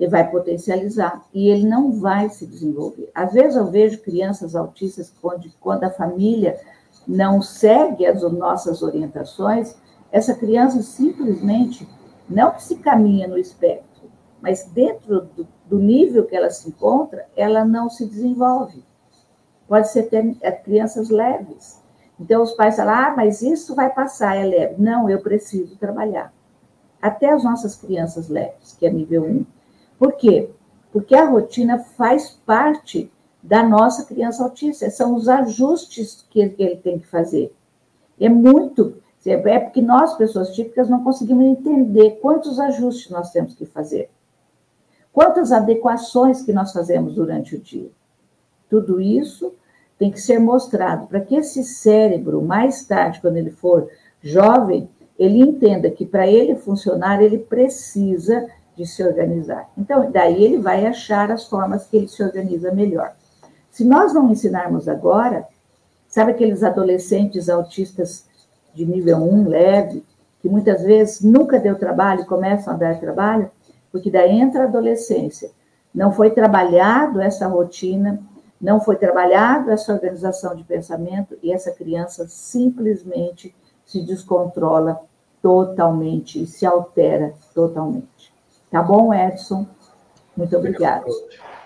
ele 0.00 0.10
vai 0.10 0.28
potencializar 0.28 1.24
e 1.32 1.48
ele 1.48 1.68
não 1.68 1.92
vai 1.92 2.28
se 2.28 2.46
desenvolver. 2.46 3.10
Às 3.14 3.32
vezes 3.32 3.54
eu 3.54 3.66
vejo 3.70 4.00
crianças 4.00 4.56
autistas 4.56 5.12
onde, 5.22 5.54
quando 5.60 5.84
a 5.84 5.90
família 5.90 6.58
não 7.06 7.40
segue 7.40 8.06
as 8.06 8.22
nossas 8.32 8.82
orientações, 8.82 9.76
essa 10.10 10.34
criança 10.34 10.82
simplesmente 10.82 11.86
não 12.28 12.58
se 12.58 12.76
caminha 12.76 13.28
no 13.28 13.38
espectro, 13.38 14.10
mas 14.40 14.64
dentro 14.72 15.28
do, 15.36 15.46
do 15.66 15.78
nível 15.78 16.26
que 16.26 16.34
ela 16.34 16.50
se 16.50 16.68
encontra, 16.68 17.26
ela 17.36 17.64
não 17.64 17.88
se 17.88 18.04
desenvolve. 18.06 18.82
Pode 19.68 19.88
ser 19.90 20.00
até 20.00 20.34
é, 20.40 20.50
crianças 20.50 21.10
leves, 21.10 21.80
então, 22.20 22.42
os 22.42 22.52
pais 22.52 22.76
falam, 22.76 22.94
ah, 22.94 23.14
mas 23.16 23.40
isso 23.40 23.74
vai 23.74 23.88
passar, 23.88 24.36
é 24.36 24.44
leve. 24.44 24.74
Não, 24.76 25.08
eu 25.08 25.22
preciso 25.22 25.74
trabalhar. 25.76 26.30
Até 27.00 27.30
as 27.30 27.42
nossas 27.42 27.74
crianças 27.74 28.28
leves, 28.28 28.76
que 28.78 28.84
é 28.84 28.90
nível 28.90 29.24
1. 29.24 29.46
Por 30.00 30.14
quê? 30.14 30.48
Porque 30.90 31.14
a 31.14 31.26
rotina 31.26 31.78
faz 31.78 32.30
parte 32.30 33.12
da 33.42 33.62
nossa 33.62 34.06
criança 34.06 34.42
autista. 34.42 34.88
São 34.88 35.14
os 35.14 35.28
ajustes 35.28 36.24
que 36.30 36.40
ele 36.40 36.76
tem 36.76 36.98
que 36.98 37.06
fazer. 37.06 37.54
É 38.18 38.30
muito. 38.30 38.94
É 39.26 39.58
porque 39.58 39.82
nós, 39.82 40.16
pessoas 40.16 40.54
típicas, 40.54 40.88
não 40.88 41.04
conseguimos 41.04 41.44
entender 41.44 42.12
quantos 42.22 42.58
ajustes 42.58 43.10
nós 43.10 43.30
temos 43.30 43.54
que 43.54 43.66
fazer. 43.66 44.08
Quantas 45.12 45.52
adequações 45.52 46.40
que 46.40 46.52
nós 46.52 46.72
fazemos 46.72 47.14
durante 47.14 47.56
o 47.56 47.60
dia. 47.60 47.90
Tudo 48.70 49.02
isso 49.02 49.52
tem 49.98 50.10
que 50.10 50.20
ser 50.20 50.38
mostrado 50.40 51.08
para 51.08 51.20
que 51.20 51.36
esse 51.36 51.62
cérebro, 51.62 52.40
mais 52.40 52.86
tarde, 52.86 53.20
quando 53.20 53.36
ele 53.36 53.50
for 53.50 53.90
jovem, 54.22 54.88
ele 55.18 55.40
entenda 55.40 55.90
que 55.90 56.06
para 56.06 56.26
ele 56.26 56.54
funcionar, 56.54 57.22
ele 57.22 57.36
precisa 57.36 58.48
de 58.76 58.86
se 58.86 59.02
organizar. 59.02 59.68
Então, 59.76 60.10
daí 60.10 60.42
ele 60.42 60.58
vai 60.58 60.86
achar 60.86 61.30
as 61.30 61.46
formas 61.46 61.86
que 61.86 61.96
ele 61.96 62.08
se 62.08 62.22
organiza 62.22 62.72
melhor. 62.72 63.12
Se 63.70 63.84
nós 63.84 64.12
não 64.12 64.30
ensinarmos 64.30 64.88
agora, 64.88 65.46
sabe 66.08 66.32
aqueles 66.32 66.62
adolescentes 66.62 67.48
autistas 67.48 68.24
de 68.74 68.84
nível 68.84 69.18
1 69.18 69.48
leve, 69.48 70.04
que 70.40 70.48
muitas 70.48 70.82
vezes 70.82 71.20
nunca 71.20 71.58
deu 71.58 71.78
trabalho, 71.78 72.26
começam 72.26 72.74
a 72.74 72.76
dar 72.76 72.98
trabalho, 72.98 73.50
porque 73.92 74.10
daí 74.10 74.40
entra 74.40 74.62
a 74.62 74.66
adolescência. 74.66 75.50
Não 75.94 76.12
foi 76.12 76.30
trabalhado 76.30 77.20
essa 77.20 77.46
rotina, 77.46 78.20
não 78.60 78.80
foi 78.80 78.96
trabalhado 78.96 79.70
essa 79.70 79.92
organização 79.92 80.54
de 80.54 80.64
pensamento 80.64 81.36
e 81.42 81.52
essa 81.52 81.70
criança 81.70 82.26
simplesmente 82.28 83.54
se 83.84 84.00
descontrola 84.02 85.00
totalmente 85.42 86.42
e 86.42 86.46
se 86.46 86.66
altera 86.66 87.32
totalmente. 87.54 88.32
Tá 88.70 88.82
bom, 88.82 89.12
Edson? 89.12 89.66
Muito 90.36 90.56
obrigado. 90.56 91.06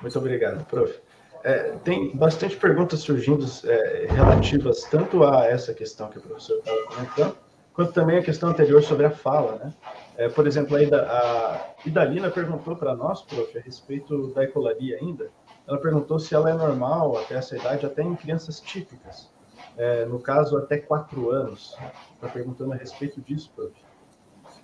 Muito 0.01 0.19
obrigado, 0.19 0.64
prof. 0.64 1.01
É, 1.43 1.75
tem 1.85 2.17
bastante 2.17 2.57
perguntas 2.57 3.01
surgindo 3.01 3.45
é, 3.64 4.07
relativas 4.09 4.85
tanto 4.85 5.23
a 5.23 5.45
essa 5.45 5.75
questão 5.75 6.09
que 6.09 6.17
o 6.17 6.23
professor 6.23 6.59
estava 6.59 6.83
comentando, 6.87 7.37
quanto 7.75 7.93
também 7.93 8.19
a 8.19 8.23
questão 8.23 8.49
anterior 8.49 8.83
sobre 8.83 9.05
a 9.05 9.11
fala, 9.11 9.57
né? 9.57 9.75
É, 10.17 10.29
por 10.29 10.47
exemplo, 10.47 10.77
a, 10.77 10.81
a 10.81 11.75
Idalina 11.85 12.31
perguntou 12.31 12.77
para 12.77 12.95
nós, 12.95 13.21
prof, 13.21 13.59
a 13.59 13.61
respeito 13.61 14.29
da 14.29 14.45
ecolaria 14.45 14.97
ainda, 14.97 15.29
ela 15.67 15.79
perguntou 15.79 16.19
se 16.19 16.35
ela 16.35 16.51
é 16.51 16.55
normal 16.55 17.19
até 17.19 17.35
essa 17.35 17.57
idade, 17.57 17.85
até 17.85 18.03
em 18.03 18.14
crianças 18.14 18.61
típicas. 18.61 19.31
É, 19.77 20.05
no 20.07 20.21
caso, 20.21 20.57
até 20.57 20.79
quatro 20.79 21.31
anos. 21.31 21.77
Está 22.14 22.29
perguntando 22.29 22.73
a 22.73 22.77
respeito 22.77 23.21
disso, 23.21 23.51
prof. 23.55 23.73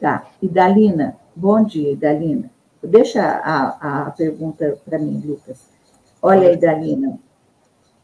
Tá. 0.00 0.26
Idalina, 0.40 1.16
bom 1.40 1.64
dia, 1.64 1.92
Idalina. 1.92 2.50
Deixa 2.82 3.22
a, 3.22 4.06
a 4.06 4.10
pergunta 4.10 4.78
para 4.84 4.98
mim, 4.98 5.22
Lucas. 5.24 5.58
Olha, 6.20 6.52
Idalina, 6.52 7.18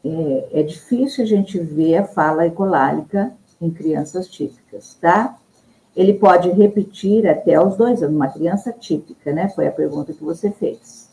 é, 0.03 0.47
é 0.59 0.63
difícil 0.63 1.23
a 1.23 1.27
gente 1.27 1.59
ver 1.59 1.97
a 1.97 2.05
fala 2.05 2.47
ecolálica 2.47 3.31
em 3.61 3.69
crianças 3.69 4.27
típicas, 4.27 4.97
tá? 4.99 5.37
Ele 5.95 6.15
pode 6.15 6.49
repetir 6.49 7.27
até 7.27 7.59
os 7.63 7.75
dois 7.75 8.01
anos, 8.01 8.15
uma 8.15 8.27
criança 8.27 8.71
típica, 8.71 9.31
né? 9.31 9.49
Foi 9.49 9.67
a 9.67 9.71
pergunta 9.71 10.13
que 10.13 10.23
você 10.23 10.49
fez 10.49 11.07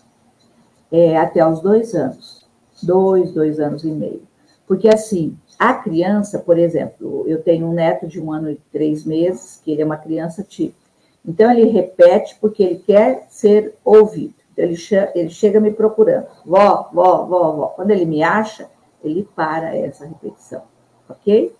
é, 0.91 1.19
até 1.19 1.47
os 1.47 1.61
dois 1.61 1.95
anos. 1.95 2.47
Dois, 2.83 3.33
dois 3.33 3.61
anos 3.61 3.85
e 3.85 3.89
meio. 3.89 4.23
Porque, 4.67 4.89
assim, 4.89 5.37
a 5.59 5.75
criança, 5.75 6.39
por 6.39 6.59
exemplo, 6.59 7.25
eu 7.27 7.43
tenho 7.43 7.67
um 7.67 7.73
neto 7.73 8.07
de 8.07 8.21
um 8.21 8.33
ano 8.33 8.51
e 8.51 8.59
três 8.73 9.05
meses, 9.05 9.61
que 9.63 9.71
ele 9.73 9.83
é 9.83 9.85
uma 9.85 9.97
criança 9.97 10.43
típica. 10.43 10.84
Então, 11.27 11.51
ele 11.51 11.71
repete 11.71 12.37
porque 12.41 12.63
ele 12.63 12.79
quer 12.87 13.27
ser 13.31 13.75
ouvido. 13.85 14.35
Então, 14.53 14.65
ele, 14.65 14.77
ele 15.15 15.31
chega 15.31 15.61
me 15.61 15.73
procurando. 15.73 16.27
Vó, 16.45 16.91
vó, 16.93 17.25
vó, 17.25 17.53
vó. 17.53 17.67
Quando 17.69 17.91
ele 17.91 18.05
me 18.05 18.23
acha, 18.23 18.69
ele 19.03 19.29
para 19.35 19.77
essa 19.77 20.07
repetição. 20.07 20.63
Ok? 21.09 21.55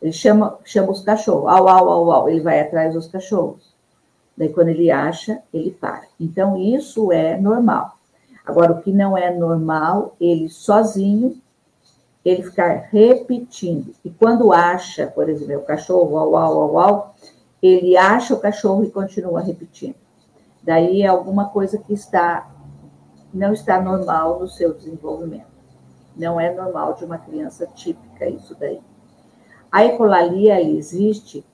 Ele 0.00 0.12
chama, 0.12 0.58
chama 0.64 0.92
os 0.92 1.00
cachorros. 1.00 1.50
Au, 1.50 1.68
au, 1.68 1.88
au, 1.88 2.12
au. 2.12 2.28
Ele 2.28 2.40
vai 2.40 2.60
atrás 2.60 2.94
dos 2.94 3.06
cachorros. 3.06 3.74
Daí, 4.36 4.50
quando 4.50 4.68
ele 4.68 4.90
acha, 4.90 5.42
ele 5.52 5.70
para. 5.70 6.04
Então, 6.20 6.56
isso 6.56 7.10
é 7.10 7.38
normal. 7.40 7.96
Agora, 8.44 8.72
o 8.72 8.82
que 8.82 8.92
não 8.92 9.16
é 9.16 9.34
normal, 9.34 10.14
ele 10.20 10.48
sozinho, 10.48 11.36
ele 12.24 12.42
ficar 12.42 12.88
repetindo. 12.92 13.94
E 14.04 14.10
quando 14.10 14.52
acha, 14.52 15.06
por 15.06 15.28
exemplo, 15.28 15.62
o 15.62 15.66
cachorro, 15.66 16.16
au, 16.18 16.36
au, 16.36 16.60
au, 16.60 16.78
au, 16.78 17.14
ele 17.62 17.96
acha 17.96 18.34
o 18.34 18.40
cachorro 18.40 18.84
e 18.84 18.90
continua 18.90 19.40
repetindo. 19.40 19.96
Daí 20.62 21.02
é 21.02 21.06
alguma 21.06 21.48
coisa 21.48 21.78
que 21.78 21.92
está 21.92 22.50
não 23.32 23.52
está 23.52 23.80
normal 23.80 24.40
no 24.40 24.48
seu 24.48 24.72
desenvolvimento. 24.72 25.46
Não 26.16 26.40
é 26.40 26.54
normal 26.54 26.94
de 26.94 27.04
uma 27.04 27.18
criança 27.18 27.66
típica 27.66 28.26
isso 28.26 28.56
daí. 28.58 28.80
A 29.70 29.84
ecolalia 29.84 30.62
existe 30.62 31.44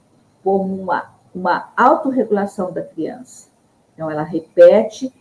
como 0.44 0.80
uma, 0.80 1.10
uma 1.34 1.72
autorregulação 1.76 2.72
da 2.72 2.82
criança. 2.82 3.48
Então, 3.94 4.10
ela 4.10 4.22
repete 4.22 5.12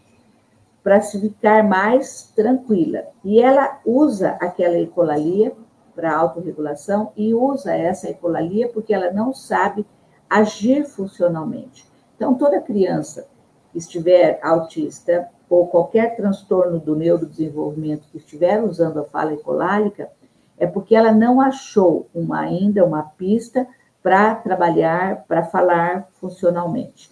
para 0.83 1.01
se 1.01 1.19
ficar 1.19 1.63
mais 1.63 2.31
tranquila. 2.35 3.03
E 3.23 3.41
ela 3.41 3.79
usa 3.85 4.37
aquela 4.39 4.77
ecolalia 4.77 5.53
para 5.95 6.15
autorregulação 6.15 7.11
e 7.15 7.33
usa 7.33 7.73
essa 7.73 8.09
ecolalia 8.09 8.69
porque 8.69 8.93
ela 8.93 9.11
não 9.11 9.33
sabe 9.33 9.85
agir 10.31 10.85
funcionalmente. 10.85 11.85
Então, 12.15 12.35
toda 12.35 12.61
criança 12.61 13.27
que 13.73 13.77
estiver 13.77 14.39
autista 14.41 15.27
ou 15.49 15.67
qualquer 15.67 16.15
transtorno 16.15 16.79
do 16.79 16.95
neurodesenvolvimento 16.95 18.07
que 18.09 18.17
estiver 18.17 18.63
usando 18.63 19.01
a 19.01 19.03
fala 19.03 19.33
ecolálica, 19.33 20.09
é 20.57 20.65
porque 20.65 20.95
ela 20.95 21.11
não 21.11 21.41
achou 21.41 22.07
uma, 22.15 22.39
ainda 22.39 22.85
uma 22.85 23.03
pista 23.03 23.67
para 24.01 24.33
trabalhar, 24.35 25.25
para 25.27 25.43
falar 25.43 26.07
funcionalmente. 26.21 27.11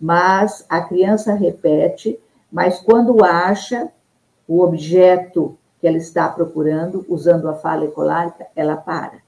mas 0.00 0.64
a 0.68 0.80
criança 0.80 1.34
repete, 1.34 2.18
mas 2.50 2.80
quando 2.80 3.24
acha 3.24 3.88
o 4.48 4.60
objeto 4.60 5.56
que 5.80 5.86
ela 5.86 5.96
está 5.96 6.28
procurando, 6.28 7.04
usando 7.08 7.48
a 7.48 7.54
fala 7.54 7.84
ecolárica, 7.84 8.46
ela 8.56 8.76
para. 8.76 9.18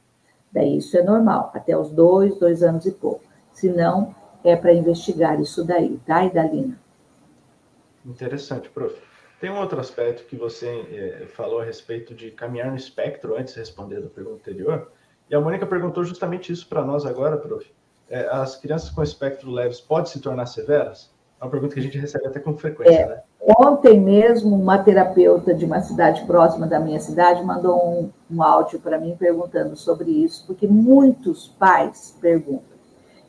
Daí 0.52 0.78
isso 0.78 0.96
é 0.96 1.02
normal, 1.02 1.50
até 1.54 1.76
os 1.76 1.90
dois, 1.90 2.36
dois 2.38 2.62
anos 2.62 2.86
e 2.86 2.90
pouco. 2.90 3.25
Se 3.56 3.70
não, 3.70 4.14
é 4.44 4.54
para 4.54 4.74
investigar 4.74 5.40
isso 5.40 5.64
daí, 5.64 5.98
tá, 6.06 6.22
Idalina? 6.26 6.78
Interessante, 8.04 8.68
prof. 8.68 8.94
Tem 9.40 9.50
um 9.50 9.58
outro 9.58 9.80
aspecto 9.80 10.24
que 10.24 10.36
você 10.36 10.68
é, 10.68 11.26
falou 11.26 11.60
a 11.60 11.64
respeito 11.64 12.14
de 12.14 12.30
caminhar 12.30 12.70
no 12.70 12.76
espectro, 12.76 13.34
antes 13.34 13.54
de 13.54 13.60
responder 13.60 13.96
a 13.96 14.10
pergunta 14.10 14.36
anterior, 14.36 14.92
e 15.30 15.34
a 15.34 15.40
Mônica 15.40 15.66
perguntou 15.66 16.04
justamente 16.04 16.52
isso 16.52 16.68
para 16.68 16.84
nós 16.84 17.06
agora, 17.06 17.38
prof. 17.38 17.66
É, 18.10 18.28
as 18.30 18.56
crianças 18.56 18.90
com 18.90 19.02
espectro 19.02 19.50
leves 19.50 19.80
podem 19.80 20.12
se 20.12 20.20
tornar 20.20 20.44
severas? 20.44 21.10
É 21.40 21.44
uma 21.44 21.50
pergunta 21.50 21.72
que 21.72 21.80
a 21.80 21.82
gente 21.82 21.98
recebe 21.98 22.26
até 22.26 22.38
com 22.38 22.56
frequência, 22.58 22.92
é, 22.92 23.08
né? 23.08 23.22
Ontem 23.58 23.98
mesmo, 23.98 24.54
uma 24.54 24.76
terapeuta 24.78 25.54
de 25.54 25.64
uma 25.64 25.80
cidade 25.80 26.26
próxima 26.26 26.66
da 26.66 26.78
minha 26.78 27.00
cidade 27.00 27.42
mandou 27.42 27.76
um, 27.76 28.10
um 28.30 28.42
áudio 28.42 28.78
para 28.80 28.98
mim 28.98 29.16
perguntando 29.16 29.76
sobre 29.76 30.10
isso, 30.10 30.44
porque 30.46 30.66
muitos 30.66 31.48
pais 31.58 32.14
perguntam. 32.20 32.75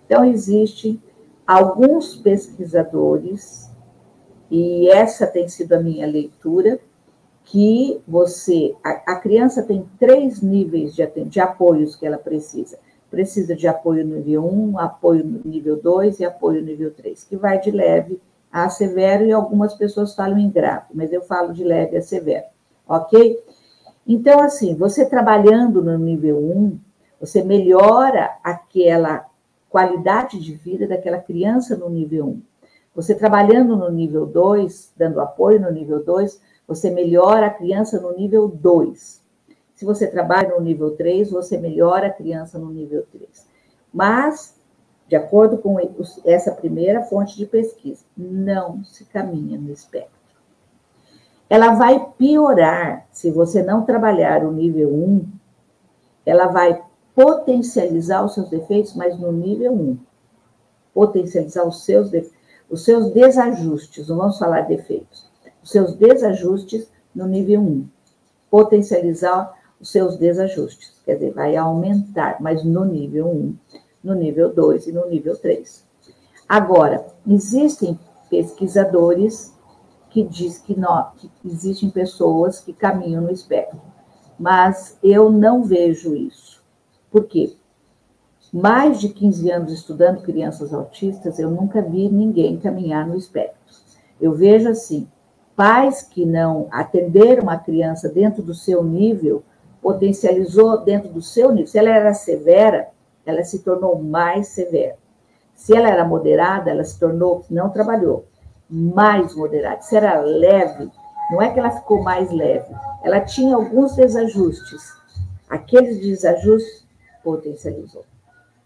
Então, 0.08 0.26
existem 0.26 1.00
alguns 1.46 2.16
pesquisadores, 2.16 3.70
e 4.50 4.90
essa 4.90 5.28
tem 5.28 5.48
sido 5.48 5.74
a 5.74 5.80
minha 5.80 6.08
leitura, 6.08 6.80
que 7.46 8.02
você, 8.08 8.76
a, 8.84 9.14
a 9.14 9.16
criança 9.18 9.62
tem 9.62 9.86
três 10.00 10.42
níveis 10.42 10.96
de, 10.96 11.06
de 11.26 11.40
apoios 11.40 11.96
que 11.96 12.08
ela 12.08 12.18
precisa 12.18 12.78
precisa 13.10 13.56
de 13.56 13.68
apoio 13.68 14.06
nível 14.06 14.46
1, 14.46 14.80
apoio 14.80 15.42
nível 15.46 15.82
2 15.82 16.20
e 16.20 16.26
apoio 16.26 16.62
nível 16.62 16.92
3, 16.94 17.24
que 17.24 17.36
vai 17.36 17.60
de 17.60 17.72
leve 17.72 18.22
a 18.52 18.70
severo 18.70 19.26
e 19.26 19.32
algumas 19.32 19.74
pessoas 19.74 20.16
falam 20.16 20.38
em 20.38 20.50
grave, 20.50 20.88
mas 20.94 21.12
eu 21.12 21.22
falo 21.22 21.54
de 21.54 21.64
leve 21.64 21.98
a 21.98 22.02
severo, 22.02 22.46
ok? 22.88 23.40
Então, 24.06 24.42
assim, 24.42 24.74
você 24.76 25.06
trabalhando 25.06 25.82
no 25.82 25.98
nível 25.98 26.38
1, 26.38 26.80
você 27.20 27.44
melhora 27.44 28.38
aquela 28.44 29.26
qualidade 29.70 30.40
de 30.40 30.54
vida 30.54 30.88
daquela 30.88 31.20
criança 31.20 31.76
no 31.76 31.90
nível 31.90 32.28
1. 32.28 32.42
Você 32.96 33.14
trabalhando 33.14 33.76
no 33.76 33.92
nível 33.92 34.26
2, 34.26 34.94
dando 34.98 35.22
apoio 35.22 35.60
no 35.60 35.72
nível 35.72 36.04
2, 36.04 36.42
você 36.68 36.90
melhora 36.90 37.48
a 37.48 37.52
criança 37.52 38.00
no 38.00 38.12
nível 38.16 38.48
2. 38.48 39.22
Se 39.76 39.86
você 39.86 40.08
trabalha 40.08 40.56
no 40.56 40.62
nível 40.62 40.96
3, 40.96 41.30
você 41.30 41.58
melhora 41.58 42.08
a 42.08 42.12
criança 42.12 42.58
no 42.58 42.72
nível 42.72 43.06
3. 43.12 43.30
Mas, 43.94 44.56
de 45.08 45.16
acordo 45.16 45.60
com 45.60 45.78
essa 46.26 46.52
primeira 46.52 47.04
fonte 47.04 47.38
de 47.38 47.46
pesquisa, 47.46 48.04
não 48.18 48.84
se 48.84 49.06
caminha 49.06 49.60
no 49.60 49.72
espectro. 49.72 50.18
Ela 51.50 51.76
vai 51.76 52.12
piorar 52.18 53.06
se 53.12 53.30
você 53.30 53.62
não 53.62 53.86
trabalhar 53.86 54.44
o 54.44 54.52
nível 54.52 54.90
1, 54.90 55.26
ela 56.26 56.48
vai 56.48 56.82
potencializar 57.18 58.24
os 58.24 58.36
seus 58.36 58.48
defeitos, 58.48 58.94
mas 58.94 59.18
no 59.18 59.32
nível 59.32 59.74
1. 59.74 59.98
Potencializar 60.94 61.68
os 61.68 61.84
seus, 61.84 62.12
os 62.70 62.86
seus 62.86 63.12
desajustes, 63.12 64.08
não 64.08 64.18
vamos 64.18 64.38
falar 64.38 64.68
defeitos, 64.68 65.28
os 65.64 65.72
seus 65.72 65.96
desajustes 65.96 66.88
no 67.16 67.26
nível 67.26 67.62
1. 67.62 67.88
Potencializar 68.52 69.52
os 69.82 69.92
seus 69.92 70.16
desajustes. 70.18 70.94
Quer 71.06 71.16
dizer, 71.16 71.34
vai 71.34 71.56
aumentar, 71.56 72.38
mas 72.40 72.64
no 72.64 72.86
nível 72.86 73.28
1, 73.28 73.56
no 74.04 74.14
nível 74.14 74.54
2 74.54 74.86
e 74.86 74.92
no 74.92 75.08
nível 75.08 75.36
3. 75.36 75.84
Agora, 76.48 77.04
existem 77.28 78.00
pesquisadores 78.30 79.52
que 80.12 80.22
diz 80.22 80.60
que, 80.60 80.80
não, 80.80 81.10
que 81.18 81.32
existem 81.44 81.90
pessoas 81.90 82.60
que 82.60 82.74
caminham 82.74 83.24
no 83.24 83.32
espectro, 83.32 83.82
mas 84.38 84.96
eu 85.02 85.32
não 85.32 85.64
vejo 85.64 86.16
isso. 86.16 86.57
Por 87.18 87.26
quê? 87.26 87.52
Mais 88.54 89.00
de 89.00 89.10
15 89.10 89.50
anos 89.50 89.74
estudando 89.74 90.22
crianças 90.22 90.72
autistas, 90.72 91.40
eu 91.40 91.50
nunca 91.50 91.82
vi 91.82 92.08
ninguém 92.10 92.60
caminhar 92.60 93.08
no 93.08 93.18
espectro. 93.18 93.58
Eu 94.22 94.34
vejo 94.34 94.70
assim, 94.70 95.08
pais 95.56 96.04
que 96.04 96.28
não 96.28 96.68
atenderam 96.70 97.50
a 97.50 97.58
criança 97.58 98.08
dentro 98.08 98.44
do 98.44 98.54
seu 98.54 98.84
nível, 98.84 99.42
potencializou 99.82 100.78
dentro 100.84 101.10
do 101.10 101.24
seu 101.24 101.52
nível. 101.52 101.66
Se 101.66 101.80
ela 101.80 101.90
era 101.90 102.14
severa, 102.14 102.88
ela 103.26 103.44
se 103.44 103.64
tornou 103.64 104.00
mais 104.00 104.50
severa. 104.50 104.96
Se 105.56 105.76
ela 105.76 105.90
era 105.90 106.06
moderada, 106.06 106.70
ela 106.70 106.84
se 106.84 107.00
tornou, 107.00 107.44
não 107.50 107.72
trabalhou, 107.72 108.26
mais 108.70 109.34
moderada. 109.34 109.82
Se 109.82 109.98
era 109.98 110.22
leve, 110.22 110.92
não 111.32 111.42
é 111.42 111.50
que 111.50 111.58
ela 111.58 111.72
ficou 111.72 112.04
mais 112.04 112.30
leve, 112.32 112.72
ela 113.04 113.22
tinha 113.22 113.56
alguns 113.56 113.96
desajustes. 113.96 114.96
Aqueles 115.50 116.00
desajustes 116.00 116.86
potencializou. 117.28 118.06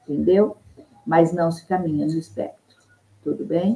Entendeu? 0.07 0.55
Mas 1.03 1.33
não 1.33 1.49
se 1.49 1.65
caminha 1.65 2.05
no 2.05 2.19
espectro. 2.19 2.77
Tudo 3.23 3.43
bem? 3.43 3.75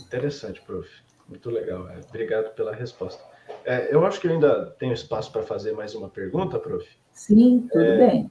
Interessante, 0.00 0.62
prof. 0.62 0.88
Muito 1.28 1.50
legal. 1.50 1.86
É, 1.90 2.00
obrigado 2.08 2.54
pela 2.54 2.74
resposta. 2.74 3.22
É, 3.62 3.94
eu 3.94 4.06
acho 4.06 4.18
que 4.18 4.26
eu 4.26 4.32
ainda 4.32 4.70
tenho 4.78 4.94
espaço 4.94 5.30
para 5.30 5.42
fazer 5.42 5.72
mais 5.72 5.94
uma 5.94 6.08
pergunta, 6.08 6.58
prof. 6.58 6.88
Sim, 7.12 7.68
tudo 7.70 7.84
é, 7.84 7.98
bem. 7.98 8.30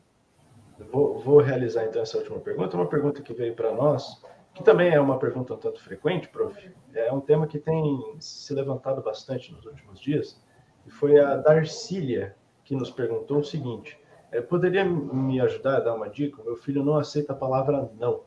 Vou, 0.91 1.19
vou, 1.19 1.38
realizar 1.39 1.86
então 1.86 2.01
essa 2.01 2.17
última 2.17 2.39
pergunta, 2.39 2.75
uma 2.75 2.88
pergunta 2.88 3.21
que 3.21 3.34
veio 3.34 3.53
para 3.53 3.71
nós, 3.71 4.19
que 4.55 4.63
também 4.63 4.91
é 4.91 4.99
uma 4.99 5.19
pergunta 5.19 5.53
um 5.53 5.58
tanto 5.58 5.79
frequente, 5.84 6.29
prof. 6.29 6.58
É 6.95 7.13
um 7.13 7.21
tema 7.21 7.45
que 7.45 7.60
tem 7.60 8.15
se 8.19 8.51
levantado 8.55 9.03
bastante 9.03 9.51
nos 9.51 9.63
últimos 9.67 9.99
dias, 9.99 10.41
e 10.88 10.89
foi 10.89 11.19
a 11.19 11.36
Darcília 11.36 12.36
que 12.63 12.75
nos 12.75 12.89
perguntou 12.89 13.39
o 13.39 13.43
seguinte: 13.43 13.99
poderia 14.48 14.86
me 14.86 15.42
ajudar 15.42 15.78
a 15.78 15.80
dar 15.80 15.96
uma 15.96 16.10
dica? 16.10 16.44
Meu 16.44 16.56
filho 16.56 16.84
não 16.84 16.98
aceita 16.98 17.34
a 17.34 17.36
palavra 17.36 17.89
não. 18.00 18.22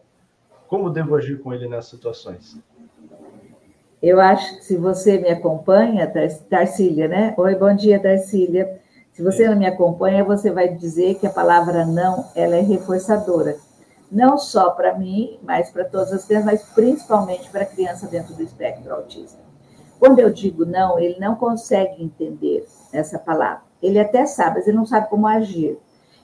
Como 0.69 0.91
devo 0.91 1.15
agir 1.15 1.41
com 1.41 1.53
ele 1.53 1.69
nessas 1.69 1.91
situações? 1.91 2.57
Eu 4.03 4.21
acho 4.21 4.57
que 4.57 4.65
se 4.65 4.77
você 4.77 5.19
me 5.19 5.29
acompanha, 5.29 6.11
Tarcília, 6.51 7.07
né? 7.07 7.35
Oi, 7.37 7.55
bom 7.55 7.73
dia, 7.75 8.01
Tarcília. 8.01 8.81
Se 9.13 9.23
você 9.23 9.49
não 9.49 9.57
me 9.57 9.67
acompanha, 9.67 10.25
você 10.25 10.51
vai 10.51 10.75
dizer 10.75 11.17
que 11.17 11.27
a 11.27 11.31
palavra 11.31 11.85
não, 11.85 12.25
ela 12.35 12.57
é 12.57 12.61
reforçadora. 12.61 13.57
Não 14.11 14.37
só 14.39 14.71
para 14.71 14.99
mim, 14.99 15.39
mas 15.43 15.71
para 15.71 15.85
todas 15.85 16.13
as 16.13 16.25
crianças, 16.25 16.47
mas 16.47 16.63
principalmente 16.75 17.49
para 17.51 17.63
a 17.63 17.67
criança 17.67 18.09
dentro 18.09 18.35
do 18.35 18.43
espectro 18.43 18.93
autista. 18.93 19.39
Quando 20.01 20.19
eu 20.19 20.31
digo 20.31 20.65
não, 20.65 20.99
ele 20.99 21.21
não 21.21 21.37
consegue 21.37 22.03
entender 22.03 22.67
essa 22.93 23.19
palavra. 23.19 23.63
Ele 23.81 24.01
até 24.01 24.27
sabe, 24.27 24.57
mas 24.57 24.67
ele 24.67 24.77
não 24.77 24.87
sabe 24.87 25.09
como 25.09 25.29
agir. 25.29 25.79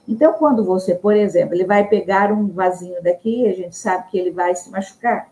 Então, 0.09 0.33
quando 0.33 0.65
você, 0.65 0.95
por 0.95 1.15
exemplo, 1.15 1.53
ele 1.53 1.65
vai 1.65 1.87
pegar 1.87 2.31
um 2.31 2.47
vasinho 2.47 2.99
daqui, 3.03 3.47
a 3.47 3.53
gente 3.53 3.77
sabe 3.77 4.09
que 4.09 4.17
ele 4.17 4.31
vai 4.31 4.55
se 4.55 4.67
machucar. 4.71 5.29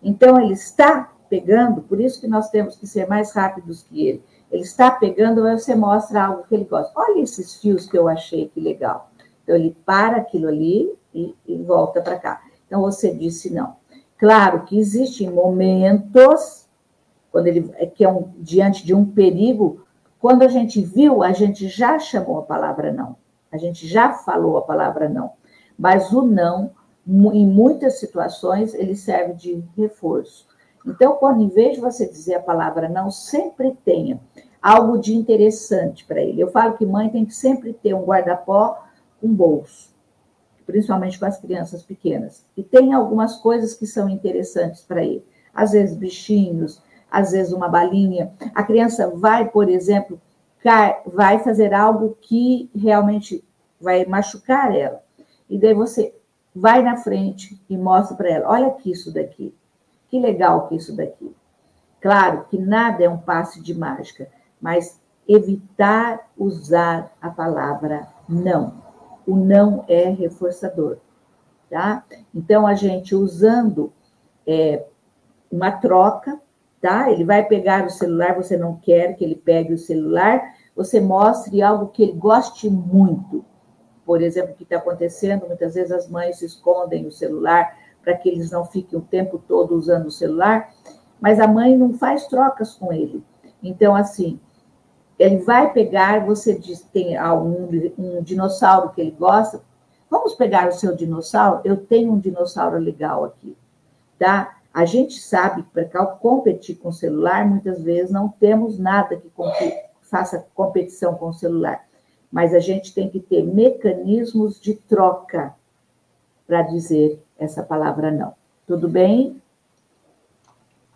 Então, 0.00 0.40
ele 0.40 0.52
está 0.52 1.12
pegando, 1.28 1.82
por 1.82 2.00
isso 2.00 2.20
que 2.20 2.28
nós 2.28 2.48
temos 2.48 2.76
que 2.76 2.86
ser 2.86 3.08
mais 3.08 3.32
rápidos 3.32 3.82
que 3.82 4.06
ele. 4.06 4.22
Ele 4.52 4.62
está 4.62 4.88
pegando, 4.88 5.42
você 5.42 5.74
mostra 5.74 6.26
algo 6.26 6.44
que 6.44 6.54
ele 6.54 6.64
gosta. 6.64 6.92
Olha 6.94 7.22
esses 7.22 7.56
fios 7.56 7.86
que 7.90 7.98
eu 7.98 8.06
achei 8.08 8.48
que 8.54 8.60
legal. 8.60 9.10
Então, 9.42 9.56
ele 9.56 9.76
para 9.84 10.18
aquilo 10.18 10.46
ali 10.46 10.96
e, 11.12 11.34
e 11.44 11.56
volta 11.64 12.00
para 12.00 12.16
cá. 12.16 12.40
Então, 12.68 12.82
você 12.82 13.12
disse 13.12 13.52
não. 13.52 13.74
Claro 14.16 14.64
que 14.64 14.78
existem 14.78 15.28
momentos, 15.28 16.66
quando 17.32 17.48
ele 17.48 17.68
é 17.74 17.86
que 17.86 18.04
é 18.04 18.08
um, 18.08 18.28
diante 18.38 18.86
de 18.86 18.94
um 18.94 19.04
perigo, 19.04 19.84
quando 20.20 20.42
a 20.42 20.48
gente 20.48 20.80
viu, 20.80 21.24
a 21.24 21.32
gente 21.32 21.66
já 21.66 21.98
chamou 21.98 22.38
a 22.38 22.42
palavra 22.42 22.92
não. 22.92 23.23
A 23.54 23.56
gente 23.56 23.86
já 23.86 24.12
falou 24.12 24.58
a 24.58 24.62
palavra 24.62 25.08
não. 25.08 25.30
Mas 25.78 26.12
o 26.12 26.22
não, 26.22 26.72
em 27.06 27.46
muitas 27.46 28.00
situações, 28.00 28.74
ele 28.74 28.96
serve 28.96 29.34
de 29.34 29.64
reforço. 29.76 30.44
Então, 30.84 31.14
quando 31.14 31.40
em 31.40 31.48
vez 31.48 31.76
de 31.76 31.80
você 31.80 32.04
dizer 32.04 32.34
a 32.34 32.42
palavra 32.42 32.88
não, 32.88 33.12
sempre 33.12 33.78
tenha 33.84 34.18
algo 34.60 34.98
de 34.98 35.14
interessante 35.14 36.04
para 36.04 36.20
ele. 36.20 36.40
Eu 36.40 36.50
falo 36.50 36.76
que 36.76 36.84
mãe 36.84 37.08
tem 37.08 37.24
que 37.24 37.32
sempre 37.32 37.72
ter 37.72 37.94
um 37.94 38.04
guarda-pó, 38.04 38.84
um 39.22 39.32
bolso, 39.32 39.88
principalmente 40.66 41.16
com 41.16 41.26
as 41.26 41.38
crianças 41.38 41.80
pequenas. 41.84 42.44
E 42.56 42.62
tem 42.64 42.92
algumas 42.92 43.36
coisas 43.36 43.72
que 43.72 43.86
são 43.86 44.08
interessantes 44.08 44.82
para 44.82 45.04
ele. 45.04 45.24
Às 45.54 45.70
vezes 45.70 45.96
bichinhos, 45.96 46.82
às 47.08 47.30
vezes 47.30 47.52
uma 47.52 47.68
balinha. 47.68 48.32
A 48.52 48.64
criança 48.64 49.08
vai, 49.10 49.48
por 49.48 49.68
exemplo, 49.68 50.20
vai 51.06 51.40
fazer 51.40 51.74
algo 51.74 52.16
que 52.20 52.70
realmente 52.74 53.44
vai 53.80 54.04
machucar 54.06 54.74
ela. 54.74 55.02
E 55.48 55.58
daí 55.58 55.74
você 55.74 56.14
vai 56.54 56.82
na 56.82 56.96
frente 56.96 57.60
e 57.68 57.76
mostra 57.76 58.16
para 58.16 58.30
ela: 58.30 58.50
olha 58.50 58.68
aqui 58.68 58.90
isso 58.90 59.12
daqui. 59.12 59.54
Que 60.08 60.18
legal 60.18 60.68
que 60.68 60.76
isso 60.76 60.96
daqui. 60.96 61.34
Claro 62.00 62.44
que 62.50 62.58
nada 62.58 63.02
é 63.02 63.08
um 63.08 63.18
passe 63.18 63.60
de 63.60 63.74
mágica, 63.74 64.28
mas 64.60 65.00
evitar 65.28 66.20
usar 66.36 67.10
a 67.20 67.30
palavra 67.30 68.06
não. 68.28 68.74
O 69.26 69.36
não 69.36 69.84
é 69.88 70.10
reforçador, 70.10 70.98
tá? 71.70 72.04
Então, 72.34 72.66
a 72.66 72.74
gente 72.74 73.14
usando 73.14 73.90
é, 74.46 74.84
uma 75.50 75.72
troca, 75.72 76.38
tá? 76.84 77.10
Ele 77.10 77.24
vai 77.24 77.42
pegar 77.42 77.86
o 77.86 77.90
celular, 77.90 78.34
você 78.34 78.58
não 78.58 78.76
quer 78.76 79.16
que 79.16 79.24
ele 79.24 79.36
pegue 79.36 79.72
o 79.72 79.78
celular, 79.78 80.54
você 80.76 81.00
mostre 81.00 81.62
algo 81.62 81.86
que 81.86 82.02
ele 82.02 82.12
goste 82.12 82.68
muito. 82.68 83.42
Por 84.04 84.20
exemplo, 84.20 84.52
o 84.52 84.54
que 84.54 84.64
está 84.64 84.76
acontecendo, 84.76 85.46
muitas 85.46 85.76
vezes 85.76 85.90
as 85.90 86.06
mães 86.10 86.42
escondem 86.42 87.06
o 87.06 87.10
celular 87.10 87.74
para 88.02 88.14
que 88.14 88.28
eles 88.28 88.50
não 88.50 88.66
fiquem 88.66 88.98
o 88.98 89.02
tempo 89.02 89.42
todo 89.48 89.74
usando 89.74 90.08
o 90.08 90.10
celular, 90.10 90.74
mas 91.18 91.40
a 91.40 91.48
mãe 91.48 91.74
não 91.74 91.94
faz 91.94 92.26
trocas 92.26 92.74
com 92.74 92.92
ele. 92.92 93.24
Então, 93.62 93.96
assim, 93.96 94.38
ele 95.18 95.38
vai 95.38 95.72
pegar, 95.72 96.26
você 96.26 96.52
diz, 96.52 96.82
tem 96.92 97.18
um, 97.18 97.70
um 97.96 98.22
dinossauro 98.22 98.90
que 98.90 99.00
ele 99.00 99.16
gosta, 99.18 99.62
vamos 100.10 100.34
pegar 100.34 100.68
o 100.68 100.72
seu 100.72 100.94
dinossauro? 100.94 101.62
Eu 101.64 101.78
tenho 101.78 102.12
um 102.12 102.18
dinossauro 102.18 102.76
legal 102.76 103.24
aqui, 103.24 103.56
tá? 104.18 104.53
A 104.74 104.84
gente 104.84 105.20
sabe 105.20 105.62
que 105.62 105.70
para 105.70 106.04
competir 106.04 106.74
com 106.74 106.88
o 106.88 106.92
celular, 106.92 107.48
muitas 107.48 107.80
vezes 107.80 108.10
não 108.10 108.28
temos 108.28 108.76
nada 108.76 109.16
que 109.16 109.30
faça 110.02 110.44
competição 110.52 111.14
com 111.14 111.28
o 111.28 111.32
celular, 111.32 111.86
mas 112.30 112.52
a 112.52 112.58
gente 112.58 112.92
tem 112.92 113.08
que 113.08 113.20
ter 113.20 113.44
mecanismos 113.44 114.60
de 114.60 114.74
troca 114.74 115.54
para 116.44 116.62
dizer 116.62 117.22
essa 117.38 117.62
palavra 117.62 118.10
não. 118.10 118.34
Tudo 118.66 118.88
bem? 118.88 119.40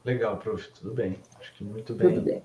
Legal, 0.04 0.36
prof, 0.38 0.68
tudo 0.72 0.92
bem. 0.92 1.16
Acho 1.38 1.54
que 1.54 1.62
muito 1.62 1.94
bem. 1.94 2.14
Tudo 2.14 2.24
bem. 2.24 2.42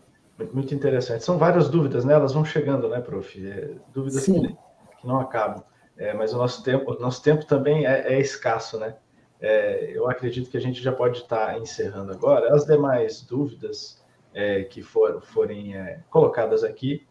Muito, 0.53 0.75
interessante. 0.75 1.23
São 1.23 1.37
várias 1.39 1.67
dúvidas, 1.67 2.05
né? 2.05 2.13
Elas 2.13 2.33
vão 2.33 2.45
chegando, 2.45 2.89
né, 2.89 3.01
prof? 3.01 3.47
É, 3.47 3.71
dúvidas 3.93 4.25
que, 4.25 4.39
que, 4.39 5.07
não 5.07 5.19
acabam. 5.19 5.63
É, 5.97 6.13
mas 6.13 6.33
o 6.33 6.37
nosso 6.37 6.63
tempo, 6.63 6.91
o 6.91 6.99
nosso 6.99 7.23
tempo 7.23 7.45
também 7.45 7.85
é, 7.87 8.13
é 8.13 8.19
escasso, 8.19 8.77
né? 8.77 8.95
É, 9.43 9.91
eu 9.93 10.09
acredito 10.09 10.49
que 10.49 10.55
a 10.55 10.61
gente 10.61 10.81
já 10.81 10.93
pode 10.93 11.17
estar 11.19 11.59
encerrando 11.59 12.13
agora. 12.13 12.55
As 12.55 12.65
demais 12.65 13.21
dúvidas 13.21 14.01
é, 14.33 14.63
que 14.63 14.81
for, 14.81 15.21
forem 15.21 15.75
é, 15.75 15.99
colocadas 16.09 16.63
aqui, 16.63 17.05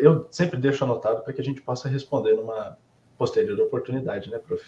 eu 0.00 0.26
sempre 0.30 0.60
deixo 0.60 0.84
anotado 0.84 1.22
para 1.22 1.32
que 1.32 1.40
a 1.40 1.44
gente 1.44 1.62
possa 1.62 1.88
responder 1.88 2.34
numa 2.34 2.76
posterior 3.16 3.58
oportunidade, 3.58 4.30
né, 4.30 4.38
prof? 4.38 4.62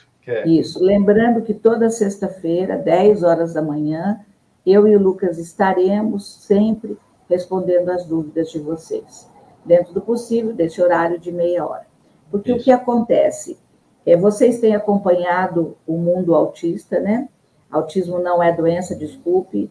Isso. 0.47 0.83
Lembrando 0.83 1.43
que 1.43 1.53
toda 1.53 1.91
sexta-feira, 1.91 2.79
10 2.79 3.23
horas 3.23 3.53
da 3.53 3.61
manhã, 3.61 4.25
eu 4.65 4.89
e 4.89 4.97
o 4.97 4.99
Lucas 4.99 5.37
estaremos 5.37 6.47
sempre 6.47 6.97
respondendo 7.29 7.91
as 7.91 8.07
dúvidas 8.07 8.51
de 8.51 8.59
vocês, 8.59 9.29
dentro 9.63 9.93
do 9.93 10.01
possível, 10.01 10.55
desse 10.55 10.81
horário 10.81 11.19
de 11.19 11.31
meia 11.31 11.67
hora. 11.67 11.87
Porque 12.31 12.53
Isso. 12.53 12.61
o 12.61 12.65
que 12.65 12.73
acontece? 12.73 13.59
É, 14.07 14.17
vocês 14.17 14.59
têm 14.59 14.75
acompanhado 14.75 15.77
o 15.87 15.97
mundo 15.97 16.35
autista, 16.35 17.01
né? 17.01 17.29
Autismo 17.71 18.19
não 18.19 18.43
é 18.43 18.53
doença, 18.53 18.95
desculpe. 18.95 19.71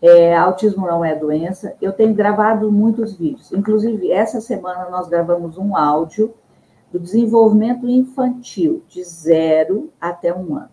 É, 0.00 0.36
autismo 0.36 0.86
não 0.86 1.04
é 1.04 1.14
doença. 1.14 1.74
Eu 1.80 1.92
tenho 1.92 2.14
gravado 2.14 2.70
muitos 2.70 3.14
vídeos. 3.14 3.52
Inclusive, 3.52 4.10
essa 4.12 4.40
semana 4.40 4.88
nós 4.90 5.08
gravamos 5.08 5.56
um 5.56 5.76
áudio 5.76 6.34
do 6.92 6.98
desenvolvimento 6.98 7.88
infantil, 7.88 8.82
de 8.88 9.02
zero 9.04 9.90
até 10.00 10.32
um 10.32 10.56
ano. 10.56 10.70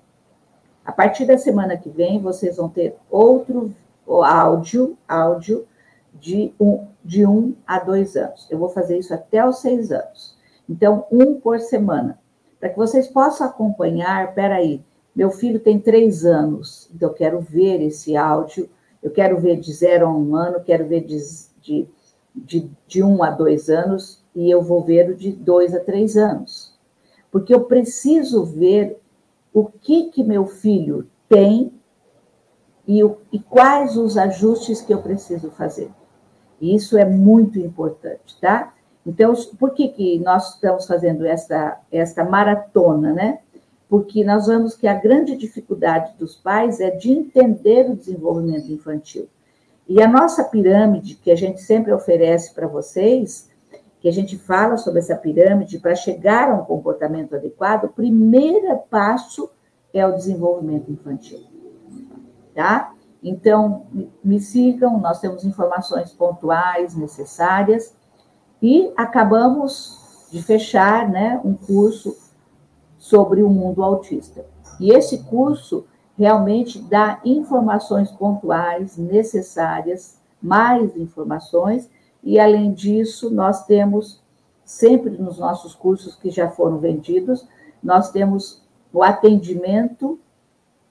A 0.85 0.91
partir 0.91 1.25
da 1.25 1.37
semana 1.37 1.77
que 1.77 1.89
vem, 1.89 2.21
vocês 2.21 2.57
vão 2.57 2.69
ter 2.69 2.95
outro 3.09 3.73
áudio, 4.07 4.97
áudio 5.07 5.65
de 6.13 6.53
um, 6.59 6.85
de 7.03 7.25
um 7.25 7.53
a 7.65 7.79
dois 7.79 8.15
anos. 8.15 8.47
Eu 8.49 8.59
vou 8.59 8.69
fazer 8.69 8.97
isso 8.97 9.13
até 9.13 9.45
os 9.45 9.59
seis 9.59 9.91
anos. 9.91 10.35
Então, 10.69 11.05
um 11.11 11.39
por 11.39 11.59
semana. 11.59 12.17
Para 12.59 12.69
que 12.69 12.77
vocês 12.77 13.07
possam 13.07 13.47
acompanhar, 13.47 14.33
peraí, 14.33 14.81
meu 15.15 15.31
filho 15.31 15.59
tem 15.59 15.79
três 15.79 16.25
anos, 16.25 16.89
então 16.93 17.09
eu 17.09 17.15
quero 17.15 17.39
ver 17.39 17.81
esse 17.81 18.15
áudio, 18.17 18.69
eu 19.01 19.11
quero 19.11 19.39
ver 19.39 19.59
de 19.59 19.71
zero 19.71 20.07
a 20.07 20.11
um 20.11 20.35
ano, 20.35 20.63
quero 20.63 20.85
ver 20.85 21.01
de, 21.05 21.17
de, 21.61 21.87
de, 22.35 22.69
de 22.87 23.03
um 23.03 23.23
a 23.23 23.29
dois 23.29 23.69
anos, 23.69 24.21
e 24.35 24.49
eu 24.49 24.61
vou 24.61 24.83
ver 24.83 25.09
o 25.09 25.15
de 25.15 25.31
dois 25.31 25.73
a 25.73 25.79
três 25.79 26.17
anos. 26.17 26.73
Porque 27.31 27.53
eu 27.53 27.65
preciso 27.65 28.43
ver 28.43 28.99
o 29.53 29.65
que, 29.65 30.09
que 30.09 30.23
meu 30.23 30.45
filho 30.45 31.07
tem 31.29 31.71
e, 32.87 33.03
o, 33.03 33.17
e 33.31 33.39
quais 33.39 33.95
os 33.95 34.17
ajustes 34.17 34.81
que 34.81 34.93
eu 34.93 35.01
preciso 35.01 35.49
fazer. 35.51 35.89
Isso 36.61 36.97
é 36.97 37.05
muito 37.05 37.59
importante, 37.59 38.37
tá? 38.41 38.73
Então, 39.05 39.33
por 39.59 39.71
que, 39.71 39.89
que 39.89 40.19
nós 40.19 40.55
estamos 40.55 40.87
fazendo 40.87 41.25
essa, 41.25 41.79
essa 41.91 42.23
maratona, 42.23 43.13
né? 43.13 43.39
Porque 43.87 44.23
nós 44.23 44.47
vemos 44.47 44.75
que 44.75 44.87
a 44.87 44.95
grande 44.95 45.35
dificuldade 45.35 46.13
dos 46.17 46.35
pais 46.35 46.79
é 46.79 46.89
de 46.89 47.11
entender 47.11 47.89
o 47.89 47.95
desenvolvimento 47.95 48.71
infantil. 48.71 49.27
E 49.87 50.01
a 50.01 50.07
nossa 50.07 50.43
pirâmide, 50.43 51.15
que 51.15 51.29
a 51.29 51.35
gente 51.35 51.61
sempre 51.61 51.93
oferece 51.93 52.51
para 52.53 52.65
vocês, 52.65 53.47
que 54.01 54.09
a 54.09 54.11
gente 54.11 54.37
fala 54.37 54.77
sobre 54.77 54.99
essa 54.99 55.15
pirâmide, 55.15 55.77
para 55.77 55.95
chegar 55.95 56.49
a 56.49 56.55
um 56.55 56.65
comportamento 56.65 57.35
adequado, 57.35 57.85
o 57.85 57.89
primeiro 57.89 58.75
passo 58.89 59.49
é 59.93 60.05
o 60.05 60.13
desenvolvimento 60.13 60.91
infantil. 60.91 61.43
Tá? 62.55 62.91
Então, 63.23 63.85
me 64.23 64.39
sigam, 64.39 64.99
nós 64.99 65.19
temos 65.19 65.45
informações 65.45 66.11
pontuais 66.11 66.95
necessárias 66.95 67.93
e 68.61 68.91
acabamos 68.95 70.27
de 70.31 70.41
fechar 70.41 71.09
né, 71.09 71.39
um 71.43 71.53
curso 71.53 72.17
sobre 72.97 73.43
o 73.43 73.49
mundo 73.49 73.83
autista. 73.83 74.45
E 74.79 74.91
esse 74.91 75.23
curso 75.23 75.85
realmente 76.17 76.79
dá 76.79 77.19
informações 77.23 78.11
pontuais 78.11 78.97
necessárias, 78.97 80.17
mais 80.41 80.95
informações, 80.95 81.89
e 82.23 82.39
além 82.39 82.73
disso, 82.73 83.29
nós 83.29 83.65
temos 83.65 84.21
sempre 84.65 85.11
nos 85.11 85.37
nossos 85.37 85.75
cursos 85.75 86.15
que 86.15 86.31
já 86.31 86.49
foram 86.49 86.79
vendidos, 86.79 87.47
nós 87.83 88.09
temos 88.09 88.63
o 88.91 89.03
atendimento 89.03 90.17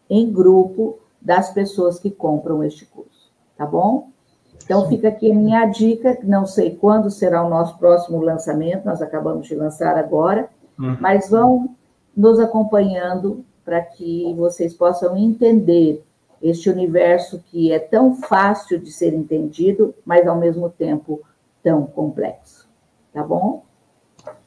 em 0.09 0.31
grupo 0.33 0.99
das 1.21 1.51
pessoas 1.51 1.99
que 1.99 2.11
compram 2.11 2.63
este 2.63 2.87
curso, 2.87 3.33
tá 3.57 3.67
bom? 3.67 4.11
Então, 4.65 4.89
fica 4.89 5.09
aqui 5.09 5.31
a 5.31 5.35
minha 5.35 5.67
dica, 5.67 6.19
não 6.23 6.47
sei 6.47 6.75
quando 6.75 7.11
será 7.11 7.45
o 7.45 7.51
nosso 7.51 7.79
próximo 7.79 8.21
lançamento, 8.21 8.85
nós 8.85 9.03
acabamos 9.03 9.47
de 9.47 9.55
lançar 9.55 9.97
agora, 9.97 10.49
uhum. 10.79 10.97
mas 11.01 11.29
vão 11.29 11.77
nos 12.17 12.41
acompanhando 12.41 13.45
para 13.65 13.81
que 13.81 14.33
vocês 14.37 14.75
possam 14.75 15.17
entender 15.17 16.03
este 16.43 16.69
universo 16.69 17.43
que 17.51 17.73
é 17.73 17.79
tão 17.79 18.17
fácil 18.17 18.79
de 18.79 18.91
ser 18.91 19.15
entendido, 19.15 19.95
mas 20.05 20.27
ao 20.27 20.37
mesmo 20.37 20.69
tempo 20.69 21.23
tão 21.63 21.87
complexo. 21.87 22.69
Tá 23.13 23.23
bom? 23.23 23.65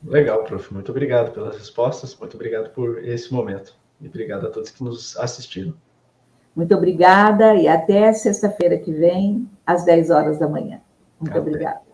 Legal, 0.04 0.44
prof. 0.44 0.74
Muito 0.74 0.92
obrigado 0.92 1.34
pelas 1.34 1.58
respostas, 1.58 2.16
muito 2.16 2.36
obrigado 2.36 2.70
por 2.72 3.04
esse 3.04 3.34
momento. 3.34 3.74
E 4.00 4.08
obrigado 4.08 4.46
a 4.46 4.52
todos 4.52 4.70
que 4.70 4.84
nos 4.84 5.18
assistiram. 5.18 5.74
Muito 6.56 6.76
obrigada 6.76 7.56
e 7.56 7.68
até 7.68 8.12
sexta-feira 8.14 8.78
que 8.78 8.92
vem, 8.92 9.50
às 9.68 9.84
10 9.84 10.10
horas 10.10 10.40
da 10.40 10.48
manhã. 10.48 10.80
Muito 11.20 11.38
até. 11.38 11.40
obrigada. 11.40 11.87